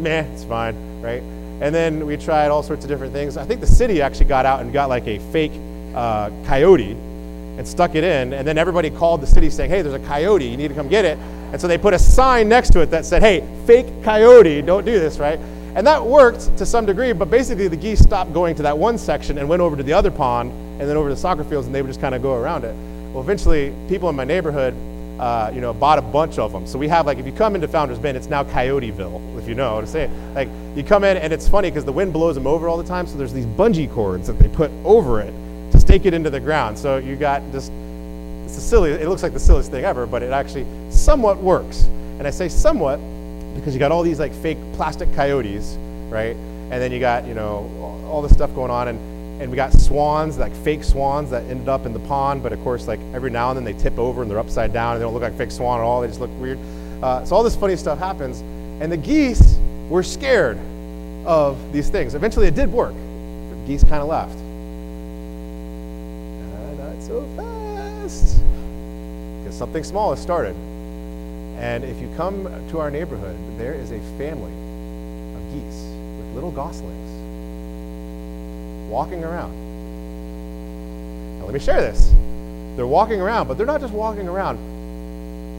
meh, 0.00 0.22
it's 0.34 0.44
fine, 0.44 1.00
right? 1.00 1.22
And 1.60 1.74
then 1.74 2.06
we 2.06 2.16
tried 2.16 2.48
all 2.48 2.62
sorts 2.62 2.84
of 2.84 2.88
different 2.88 3.12
things. 3.12 3.36
I 3.36 3.44
think 3.44 3.60
the 3.60 3.66
city 3.66 4.00
actually 4.00 4.26
got 4.26 4.46
out 4.46 4.60
and 4.60 4.72
got 4.72 4.88
like 4.88 5.06
a 5.06 5.18
fake 5.32 5.52
uh, 5.94 6.30
coyote 6.46 6.92
and 6.92 7.66
stuck 7.66 7.94
it 7.96 8.04
in. 8.04 8.32
And 8.32 8.46
then 8.46 8.56
everybody 8.56 8.90
called 8.90 9.20
the 9.20 9.26
city 9.26 9.50
saying, 9.50 9.70
hey, 9.70 9.82
there's 9.82 10.00
a 10.00 10.06
coyote, 10.06 10.46
you 10.46 10.56
need 10.56 10.68
to 10.68 10.74
come 10.74 10.88
get 10.88 11.04
it. 11.04 11.18
And 11.18 11.60
so 11.60 11.66
they 11.66 11.78
put 11.78 11.94
a 11.94 11.98
sign 11.98 12.48
next 12.48 12.72
to 12.74 12.80
it 12.80 12.86
that 12.90 13.04
said, 13.04 13.22
hey, 13.22 13.44
fake 13.66 13.86
coyote, 14.04 14.62
don't 14.62 14.84
do 14.84 15.00
this, 15.00 15.18
right? 15.18 15.38
And 15.74 15.86
that 15.86 16.04
worked 16.04 16.56
to 16.58 16.66
some 16.66 16.86
degree, 16.86 17.12
but 17.12 17.30
basically 17.30 17.68
the 17.68 17.76
geese 17.76 18.00
stopped 18.00 18.32
going 18.32 18.54
to 18.56 18.62
that 18.62 18.76
one 18.76 18.98
section 18.98 19.38
and 19.38 19.48
went 19.48 19.60
over 19.60 19.76
to 19.76 19.82
the 19.82 19.92
other 19.92 20.10
pond 20.10 20.52
and 20.52 20.88
then 20.88 20.96
over 20.96 21.08
to 21.08 21.14
the 21.14 21.20
soccer 21.20 21.44
fields 21.44 21.66
and 21.66 21.74
they 21.74 21.82
would 21.82 21.88
just 21.88 22.00
kind 22.00 22.14
of 22.14 22.22
go 22.22 22.34
around 22.34 22.64
it. 22.64 22.74
Well, 23.12 23.22
eventually, 23.22 23.74
people 23.88 24.08
in 24.08 24.16
my 24.16 24.24
neighborhood 24.24 24.74
uh, 25.18 25.50
you 25.52 25.60
know, 25.60 25.72
bought 25.72 25.98
a 25.98 26.02
bunch 26.02 26.38
of 26.38 26.52
them. 26.52 26.66
So 26.66 26.78
we 26.78 26.88
have 26.88 27.06
like, 27.06 27.18
if 27.18 27.26
you 27.26 27.32
come 27.32 27.54
into 27.54 27.68
Founders 27.68 27.98
Bend, 27.98 28.16
it's 28.16 28.28
now 28.28 28.44
Coyoteville, 28.44 29.38
if 29.38 29.48
you 29.48 29.54
know 29.54 29.74
what 29.74 29.84
I'm 29.84 29.86
saying. 29.86 30.34
Like, 30.34 30.48
you 30.76 30.84
come 30.84 31.04
in 31.04 31.16
and 31.16 31.32
it's 31.32 31.48
funny 31.48 31.70
because 31.70 31.84
the 31.84 31.92
wind 31.92 32.12
blows 32.12 32.34
them 32.34 32.46
over 32.46 32.68
all 32.68 32.78
the 32.78 32.88
time. 32.88 33.06
So 33.06 33.16
there's 33.16 33.32
these 33.32 33.46
bungee 33.46 33.92
cords 33.92 34.26
that 34.28 34.38
they 34.38 34.48
put 34.48 34.70
over 34.84 35.20
it 35.20 35.32
to 35.72 35.80
stake 35.80 36.06
it 36.06 36.14
into 36.14 36.30
the 36.30 36.40
ground. 36.40 36.78
So 36.78 36.98
you 36.98 37.16
got 37.16 37.42
just, 37.52 37.72
it's 38.44 38.56
a 38.56 38.60
silly, 38.60 38.92
it 38.92 39.08
looks 39.08 39.22
like 39.22 39.32
the 39.32 39.40
silliest 39.40 39.70
thing 39.70 39.84
ever, 39.84 40.06
but 40.06 40.22
it 40.22 40.32
actually 40.32 40.66
somewhat 40.90 41.38
works. 41.38 41.84
And 42.18 42.26
I 42.26 42.30
say 42.30 42.48
somewhat 42.48 42.98
because 43.54 43.74
you 43.74 43.80
got 43.80 43.92
all 43.92 44.02
these 44.02 44.20
like 44.20 44.32
fake 44.32 44.58
plastic 44.74 45.12
coyotes, 45.14 45.76
right? 46.08 46.36
And 46.70 46.82
then 46.82 46.92
you 46.92 47.00
got, 47.00 47.26
you 47.26 47.34
know, 47.34 47.70
all 48.08 48.22
this 48.22 48.32
stuff 48.32 48.54
going 48.54 48.70
on. 48.70 48.88
And 48.88 48.98
and 49.40 49.50
we 49.50 49.56
got 49.56 49.72
swans, 49.72 50.36
like 50.36 50.52
fake 50.52 50.82
swans 50.82 51.30
that 51.30 51.44
ended 51.44 51.68
up 51.68 51.86
in 51.86 51.92
the 51.92 52.00
pond, 52.00 52.42
but 52.42 52.52
of 52.52 52.60
course, 52.62 52.88
like 52.88 53.00
every 53.14 53.30
now 53.30 53.50
and 53.50 53.56
then 53.56 53.64
they 53.64 53.72
tip 53.80 53.98
over 53.98 54.22
and 54.22 54.30
they're 54.30 54.38
upside 54.38 54.72
down 54.72 54.94
and 54.94 55.00
they 55.00 55.04
don't 55.04 55.14
look 55.14 55.22
like 55.22 55.36
fake 55.36 55.50
swan 55.50 55.78
at 55.80 55.84
all. 55.84 56.00
They 56.00 56.08
just 56.08 56.20
look 56.20 56.30
weird. 56.40 56.58
Uh, 57.02 57.24
so 57.24 57.36
all 57.36 57.44
this 57.44 57.54
funny 57.54 57.76
stuff 57.76 57.98
happens, 57.98 58.40
and 58.82 58.90
the 58.90 58.96
geese 58.96 59.56
were 59.88 60.02
scared 60.02 60.58
of 61.24 61.72
these 61.72 61.88
things. 61.88 62.14
Eventually, 62.14 62.48
it 62.48 62.54
did 62.54 62.72
work. 62.72 62.94
The 62.94 63.56
geese 63.66 63.84
kind 63.84 64.02
of 64.02 64.08
left. 64.08 64.36
Not 66.78 67.02
so 67.02 67.24
fast, 67.36 68.40
because 69.38 69.56
something 69.56 69.84
small 69.84 70.10
has 70.10 70.20
started. 70.20 70.56
And 71.58 71.84
if 71.84 72.00
you 72.00 72.08
come 72.16 72.44
to 72.70 72.80
our 72.80 72.90
neighborhood, 72.90 73.36
there 73.56 73.74
is 73.74 73.92
a 73.92 74.00
family 74.16 74.52
of 75.36 75.42
geese 75.52 75.82
with 76.18 76.34
little 76.34 76.50
goslings 76.50 77.17
walking 78.88 79.22
around. 79.24 79.52
Now, 81.38 81.44
let 81.44 81.54
me 81.54 81.60
share 81.60 81.80
this. 81.80 82.12
They're 82.76 82.86
walking 82.86 83.20
around, 83.20 83.48
but 83.48 83.56
they're 83.56 83.66
not 83.66 83.80
just 83.80 83.92
walking 83.92 84.28
around. 84.28 84.58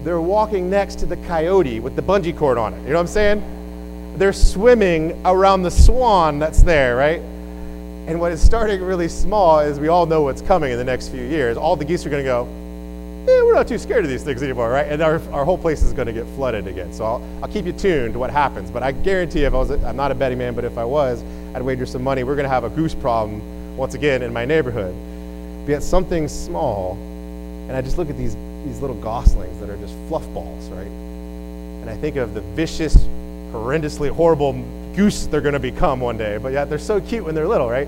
They're 0.04 0.22
walking 0.22 0.70
next 0.70 1.00
to 1.00 1.06
the 1.06 1.18
coyote 1.18 1.80
with 1.80 1.96
the 1.96 2.02
bungee 2.02 2.38
cord 2.38 2.58
on 2.58 2.74
it. 2.74 2.82
You 2.84 2.90
know 2.90 2.96
what 2.96 3.02
I'm 3.02 3.08
saying? 3.08 4.16
They're 4.18 4.34
swimming 4.34 5.22
around 5.26 5.64
the 5.64 5.72
swan 5.72 6.40
that's 6.40 6.64
there, 6.64 6.96
right? 6.96 7.22
And 8.10 8.20
what 8.20 8.32
is 8.32 8.42
starting 8.42 8.82
really 8.82 9.08
small 9.08 9.60
is 9.60 9.80
we 9.80 9.88
all 9.88 10.06
know 10.06 10.24
what's 10.24 10.42
coming 10.42 10.72
in 10.72 10.78
the 10.78 10.84
next 10.84 11.10
few 11.10 11.24
years. 11.24 11.58
All 11.58 11.76
the 11.76 11.86
geese 11.86 12.06
are 12.06 12.10
going 12.10 12.24
to 12.24 12.28
go, 12.28 12.46
eh, 13.28 13.44
we're 13.44 13.54
not 13.54 13.68
too 13.68 13.78
scared 13.78 14.04
of 14.04 14.10
these 14.10 14.24
things 14.24 14.42
anymore, 14.42 14.70
right? 14.70 14.88
And 14.88 15.02
our, 15.02 15.22
our 15.32 15.46
whole 15.46 15.58
place 15.58 15.84
is 15.84 15.94
going 15.94 16.08
to 16.08 16.14
get 16.14 16.26
flooded 16.36 16.68
again. 16.68 16.92
So 16.94 17.06
I'll, 17.06 17.40
I'll 17.44 17.50
keep 17.50 17.66
you 17.66 17.74
tuned 17.74 18.14
to 18.14 18.20
what 18.20 18.32
happens. 18.32 18.72
But 18.72 18.82
I 18.82 18.94
guarantee 18.94 19.44
if 19.44 19.54
I 19.54 19.58
was, 19.58 19.72
I'm 19.72 19.96
not 19.96 20.12
a 20.12 20.16
betting 20.16 20.38
man, 20.38 20.56
but 20.56 20.66
if 20.66 20.78
I 20.78 20.86
was, 20.86 21.22
I'd 21.54 21.62
wager 21.62 21.86
some 21.86 22.04
money. 22.04 22.24
We're 22.24 22.36
going 22.36 22.46
to 22.46 22.50
have 22.50 22.64
a 22.64 22.70
goose 22.70 22.94
problem 22.94 23.76
once 23.76 23.96
again 23.96 24.22
in 24.22 24.32
my 24.32 24.46
neighborhood. 24.46 24.96
But 25.66 25.72
yet 25.72 25.84
something 25.84 26.28
small, 26.28 26.94
and 26.94 27.72
I 27.72 27.82
just 27.82 27.98
look 27.98 28.10
at 28.10 28.18
these, 28.18 28.36
these 28.66 28.82
little 28.82 28.96
goslings 28.98 29.60
that 29.60 29.70
are 29.70 29.78
just 29.78 29.94
fluff 30.08 30.28
balls, 30.34 30.70
right? 30.70 30.88
And 30.88 31.90
I 31.90 31.96
think 31.98 32.18
of 32.18 32.34
the 32.34 32.42
vicious, 32.42 32.96
horrendously 33.52 34.10
horrible 34.10 34.54
goose 34.96 35.28
they're 35.28 35.42
going 35.42 35.54
to 35.54 35.60
become 35.60 36.00
one 36.00 36.18
day. 36.18 36.38
But 36.38 36.52
yet 36.52 36.70
they're 36.70 36.78
so 36.78 37.02
cute 37.02 37.24
when 37.24 37.36
they're 37.36 37.48
little, 37.48 37.70
right? 37.70 37.88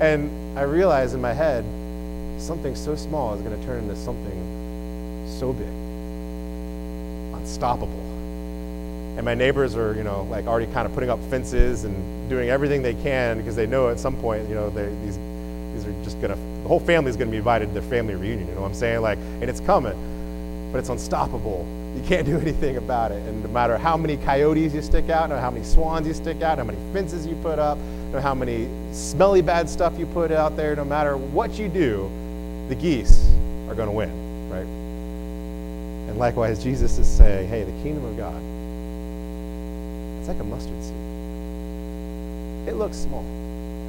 And 0.00 0.58
I 0.58 0.62
realize 0.62 1.14
in 1.14 1.20
my 1.20 1.32
head, 1.32 1.64
something 2.40 2.74
so 2.74 2.96
small 2.96 3.34
is 3.34 3.42
going 3.42 3.58
to 3.58 3.66
turn 3.66 3.82
into 3.84 3.96
something 3.96 5.26
so 5.38 5.52
big, 5.52 5.66
unstoppable 7.34 8.10
and 9.16 9.24
my 9.24 9.34
neighbors 9.34 9.76
are 9.76 9.94
you 9.94 10.02
know 10.02 10.22
like 10.24 10.46
already 10.46 10.70
kind 10.72 10.86
of 10.86 10.94
putting 10.94 11.10
up 11.10 11.20
fences 11.30 11.84
and 11.84 12.28
doing 12.28 12.48
everything 12.48 12.82
they 12.82 12.94
can 12.94 13.38
because 13.38 13.56
they 13.56 13.66
know 13.66 13.88
at 13.88 13.98
some 13.98 14.16
point 14.16 14.48
you 14.48 14.54
know 14.54 14.70
these 14.70 15.18
these 15.74 15.86
are 15.86 16.04
just 16.04 16.20
gonna 16.20 16.36
the 16.62 16.68
whole 16.68 16.80
family 16.80 17.10
is 17.10 17.16
gonna 17.16 17.30
be 17.30 17.36
invited 17.36 17.66
to 17.66 17.72
their 17.72 17.82
family 17.82 18.14
reunion 18.14 18.46
you 18.48 18.54
know 18.54 18.62
what 18.62 18.68
i'm 18.68 18.74
saying? 18.74 19.00
Like 19.00 19.18
and 19.18 19.44
it's 19.44 19.60
coming 19.60 19.96
but 20.72 20.78
it's 20.78 20.88
unstoppable. 20.88 21.66
You 21.96 22.02
can't 22.02 22.24
do 22.32 22.38
anything 22.38 22.76
about 22.76 23.10
it. 23.10 23.26
And 23.26 23.42
no 23.42 23.48
matter 23.50 23.76
how 23.76 23.96
many 23.96 24.16
coyotes 24.18 24.72
you 24.72 24.82
stick 24.82 25.10
out 25.10 25.28
no 25.30 25.38
how 25.38 25.50
many 25.50 25.64
swans 25.64 26.06
you 26.06 26.14
stick 26.14 26.42
out 26.42 26.58
how 26.58 26.64
many 26.64 26.78
fences 26.92 27.26
you 27.26 27.34
put 27.36 27.58
up 27.58 27.78
no 28.12 28.20
how 28.20 28.34
many 28.34 28.68
smelly 28.92 29.42
bad 29.42 29.68
stuff 29.68 29.98
you 29.98 30.06
put 30.06 30.30
out 30.30 30.56
there 30.56 30.74
no 30.76 30.84
matter 30.84 31.16
what 31.16 31.58
you 31.58 31.68
do 31.68 32.10
the 32.68 32.74
geese 32.74 33.28
are 33.68 33.74
going 33.74 33.88
to 33.88 33.92
win 33.92 34.10
right? 34.50 34.66
And 36.08 36.18
likewise 36.18 36.62
jesus 36.62 36.98
is 36.98 37.06
saying 37.06 37.48
hey 37.48 37.62
the 37.64 37.82
kingdom 37.82 38.04
of 38.04 38.16
god 38.16 38.49
like 40.28 40.40
a 40.40 40.44
mustard 40.44 40.82
seed. 40.82 40.94
It 42.68 42.74
looks 42.74 42.96
small. 42.96 43.24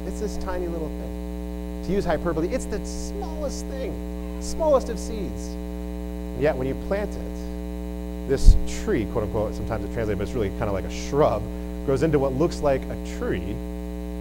It's 0.06 0.20
this 0.20 0.36
tiny 0.38 0.66
little 0.66 0.88
thing. 0.88 1.84
To 1.86 1.92
use 1.92 2.04
hyperbole, 2.04 2.48
it's 2.48 2.64
the 2.64 2.84
smallest 2.84 3.66
thing, 3.66 3.92
smallest 4.40 4.88
of 4.88 4.98
seeds. 4.98 5.48
And 5.48 6.42
yet, 6.42 6.56
when 6.56 6.66
you 6.66 6.74
plant 6.88 7.10
it, 7.10 8.28
this 8.28 8.56
tree, 8.82 9.04
quote 9.12 9.24
unquote, 9.24 9.54
sometimes 9.54 9.84
it's 9.84 9.92
translated, 9.94 10.18
but 10.18 10.24
it's 10.24 10.32
really 10.34 10.50
kind 10.50 10.64
of 10.64 10.72
like 10.72 10.84
a 10.84 10.90
shrub, 10.90 11.42
grows 11.86 12.02
into 12.02 12.18
what 12.18 12.32
looks 12.32 12.60
like 12.60 12.82
a 12.82 12.96
tree, 13.18 13.54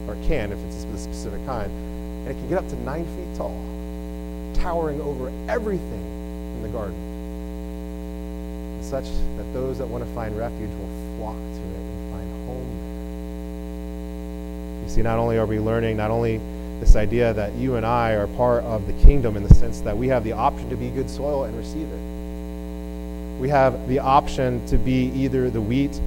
or 0.08 0.16
can 0.28 0.52
if 0.52 0.60
it's 0.66 0.84
a 0.84 0.98
specific 0.98 1.46
kind, 1.46 1.72
and 1.72 2.28
it 2.30 2.34
can 2.34 2.50
get 2.50 2.58
up 2.58 2.68
to 2.68 2.76
nine 2.84 3.06
feet 3.16 3.38
tall, 3.38 3.56
towering 4.56 5.00
over 5.02 5.32
everything 5.48 6.04
in 6.56 6.62
the 6.64 6.70
garden, 6.70 6.98
such 8.84 9.06
that 9.38 9.54
those 9.54 9.78
that 9.78 9.88
want 9.88 10.04
to 10.04 10.14
find 10.14 10.38
refuge 10.38 10.70
will 10.72 11.18
flock 11.18 11.36
to 11.36 11.62
it 11.62 11.82
See, 14.92 15.02
not 15.02 15.20
only 15.20 15.38
are 15.38 15.46
we 15.46 15.58
learning, 15.58 15.96
not 15.96 16.12
only 16.12 16.42
this 16.82 16.98
idea 16.98 17.34
that 17.34 17.56
you 17.56 17.78
and 17.78 17.86
I 17.86 18.12
are 18.12 18.28
part 18.28 18.66
of 18.66 18.88
the 18.88 18.94
kingdom 19.06 19.38
in 19.38 19.44
the 19.44 19.56
sense 19.56 19.80
that 19.82 19.98
we 19.98 20.10
have 20.10 20.26
the 20.26 20.34
option 20.34 20.70
to 20.70 20.76
be 20.76 20.90
good 20.90 21.10
soil 21.10 21.46
and 21.46 21.58
receive 21.58 21.88
it. 21.88 23.40
We 23.40 23.48
have 23.48 23.88
the 23.88 24.00
option 24.00 24.66
to 24.66 24.78
be 24.78 25.06
either 25.16 25.50
the 25.50 25.62
wheat 25.62 25.98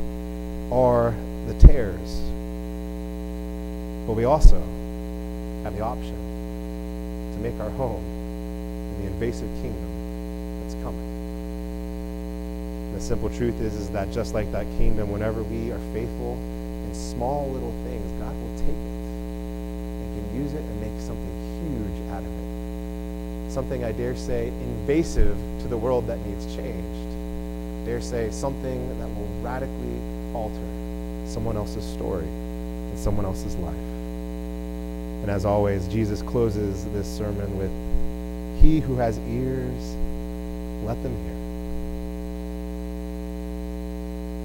or 0.70 1.14
the 1.47 1.55
tares. 1.55 2.20
But 4.07 4.16
we 4.16 4.25
also 4.25 4.61
have 5.62 5.75
the 5.75 5.83
option 5.83 7.33
to 7.33 7.38
make 7.40 7.59
our 7.61 7.70
home 7.70 8.05
in 8.05 9.01
the 9.01 9.07
invasive 9.07 9.49
kingdom 9.62 10.61
that's 10.61 10.75
coming. 10.85 11.14
The 12.92 13.01
simple 13.01 13.31
truth 13.31 13.59
is, 13.62 13.73
is 13.77 13.88
that 13.92 14.12
just 14.12 14.35
like 14.35 14.53
that 14.53 14.66
kingdom, 14.77 15.11
whenever 15.11 15.42
we 15.42 15.73
are 15.73 15.81
faithful 15.94 16.37
small 16.94 17.50
little 17.50 17.72
things, 17.85 18.04
God 18.20 18.35
will 18.35 18.59
take 18.59 18.68
it 18.68 18.94
and 20.00 20.09
can 20.16 20.42
use 20.42 20.52
it 20.54 20.61
and 20.61 20.80
make 20.80 21.00
something 21.00 21.35
huge 21.62 22.11
out 22.11 22.22
of 22.22 22.30
it. 22.30 23.52
Something, 23.52 23.85
I 23.85 23.92
dare 23.92 24.16
say, 24.16 24.48
invasive 24.48 25.37
to 25.62 25.68
the 25.68 25.76
world 25.76 26.07
that 26.07 26.18
needs 26.26 26.46
changed. 26.54 27.87
dare 27.87 28.00
say, 28.00 28.30
something 28.30 28.98
that 28.98 29.09
will 29.09 29.28
radically 29.42 30.00
alter 30.35 30.64
someone 31.26 31.57
else's 31.57 31.85
story 31.85 32.24
and 32.24 32.98
someone 32.98 33.24
else's 33.24 33.57
life. 33.57 33.74
And 33.74 35.30
as 35.30 35.44
always, 35.44 35.88
Jesus 35.88 36.22
closes 36.22 36.85
this 36.87 37.07
sermon 37.07 37.57
with, 37.59 37.70
He 38.62 38.80
who 38.80 38.96
has 38.96 39.18
ears, 39.20 39.94
let 40.85 41.02
them 41.02 41.16
hear. 41.24 41.35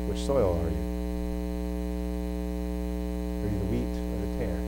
Which 0.10 0.26
soil 0.26 0.58
are 0.58 0.70
you? 0.70 0.99
You 3.52 3.58
the 3.58 3.66
wheat 3.66 3.82
or 3.82 4.18
the 4.22 4.30
tare? 4.38 4.60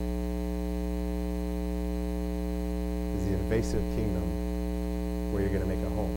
Is 3.16 3.22
the 3.26 3.34
invasive 3.34 3.82
kingdom 3.94 4.26
where 5.32 5.42
you're 5.42 5.50
going 5.50 5.62
to 5.62 5.68
make 5.68 5.84
a 5.86 5.90
home? 5.94 6.10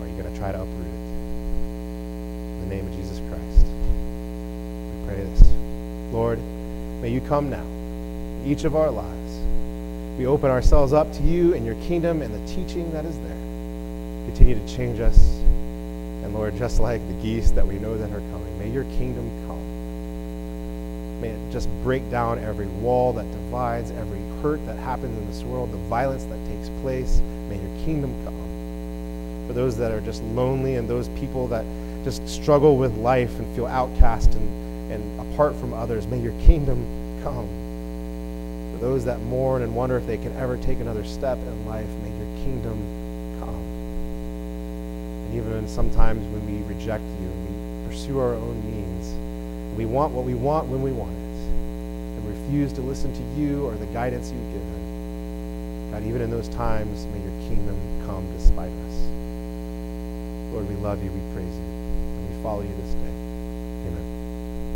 Or 0.00 0.04
are 0.04 0.08
you 0.08 0.16
going 0.20 0.32
to 0.32 0.38
try 0.38 0.50
to 0.50 0.60
uproot 0.60 0.86
it? 0.86 1.04
In 2.54 2.68
the 2.68 2.74
name 2.74 2.86
of 2.86 2.94
Jesus 2.96 3.18
Christ, 3.28 3.66
we 3.66 5.06
pray 5.06 5.22
this. 5.22 5.42
Lord, 6.12 6.38
may 7.00 7.10
you 7.10 7.20
come 7.20 7.48
now, 7.48 7.64
each 8.44 8.64
of 8.64 8.74
our 8.74 8.90
lives. 8.90 9.32
We 10.18 10.26
open 10.26 10.50
ourselves 10.50 10.92
up 10.92 11.12
to 11.12 11.22
you 11.22 11.54
and 11.54 11.64
your 11.64 11.76
kingdom 11.86 12.22
and 12.22 12.34
the 12.34 12.52
teaching 12.52 12.90
that 12.92 13.04
is 13.04 13.18
there. 13.18 13.36
Continue 14.26 14.54
to 14.54 14.66
change 14.76 15.00
us. 15.00 15.18
And 15.18 16.32
Lord, 16.34 16.56
just 16.56 16.80
like 16.80 17.06
the 17.06 17.14
geese 17.14 17.50
that 17.52 17.66
we 17.66 17.78
know 17.78 17.96
that 17.98 18.10
are 18.10 18.20
coming, 18.32 18.58
may 18.58 18.68
your 18.70 18.84
kingdom 18.84 19.28
come. 19.46 19.73
May 21.24 21.30
it 21.30 21.50
just 21.50 21.70
break 21.82 22.10
down 22.10 22.38
every 22.38 22.66
wall 22.66 23.14
that 23.14 23.24
divides, 23.32 23.90
every 23.92 24.20
hurt 24.42 24.62
that 24.66 24.76
happens 24.76 25.16
in 25.16 25.26
this 25.26 25.42
world, 25.42 25.72
the 25.72 25.78
violence 25.88 26.24
that 26.24 26.46
takes 26.46 26.68
place. 26.82 27.18
May 27.48 27.56
your 27.56 27.86
kingdom 27.86 28.12
come. 28.26 29.46
For 29.46 29.54
those 29.54 29.74
that 29.78 29.90
are 29.90 30.02
just 30.02 30.22
lonely 30.22 30.76
and 30.76 30.86
those 30.86 31.08
people 31.18 31.48
that 31.48 31.64
just 32.04 32.28
struggle 32.28 32.76
with 32.76 32.94
life 32.98 33.38
and 33.38 33.56
feel 33.56 33.64
outcast 33.64 34.34
and, 34.34 34.92
and 34.92 35.32
apart 35.32 35.56
from 35.56 35.72
others, 35.72 36.06
may 36.06 36.20
your 36.20 36.38
kingdom 36.42 36.84
come. 37.22 37.48
For 38.74 38.84
those 38.84 39.06
that 39.06 39.18
mourn 39.22 39.62
and 39.62 39.74
wonder 39.74 39.96
if 39.96 40.06
they 40.06 40.18
can 40.18 40.36
ever 40.36 40.58
take 40.58 40.78
another 40.80 41.04
step 41.04 41.38
in 41.38 41.66
life, 41.66 41.88
may 42.02 42.10
your 42.18 42.44
kingdom 42.44 42.76
come. 43.40 43.64
And 45.24 45.34
even 45.36 45.66
sometimes 45.68 46.22
when 46.34 46.44
we 46.44 46.62
reject 46.68 47.02
you 47.02 47.28
and 47.28 47.48
we 47.48 47.88
pursue 47.88 48.18
our 48.18 48.34
own 48.34 48.62
means, 48.66 49.33
we 49.76 49.86
want 49.86 50.12
what 50.12 50.24
we 50.24 50.34
want 50.34 50.68
when 50.68 50.82
we 50.82 50.92
want 50.92 51.12
it, 51.12 51.14
and 51.14 52.28
refuse 52.28 52.72
to 52.74 52.80
listen 52.80 53.12
to 53.12 53.40
you 53.40 53.66
or 53.66 53.74
the 53.74 53.86
guidance 53.86 54.30
you've 54.30 54.52
given. 54.52 55.90
God, 55.90 56.02
even 56.04 56.22
in 56.22 56.30
those 56.30 56.48
times, 56.48 57.06
may 57.06 57.20
your 57.20 57.48
kingdom 57.48 57.76
come 58.06 58.26
despite 58.36 58.70
us. 58.70 58.96
Lord, 60.52 60.68
we 60.68 60.76
love 60.76 61.02
you, 61.02 61.10
we 61.10 61.20
praise 61.34 61.54
you, 61.54 61.64
and 61.64 62.36
we 62.36 62.42
follow 62.42 62.62
you 62.62 62.74
this 62.82 62.94
day. 62.94 63.33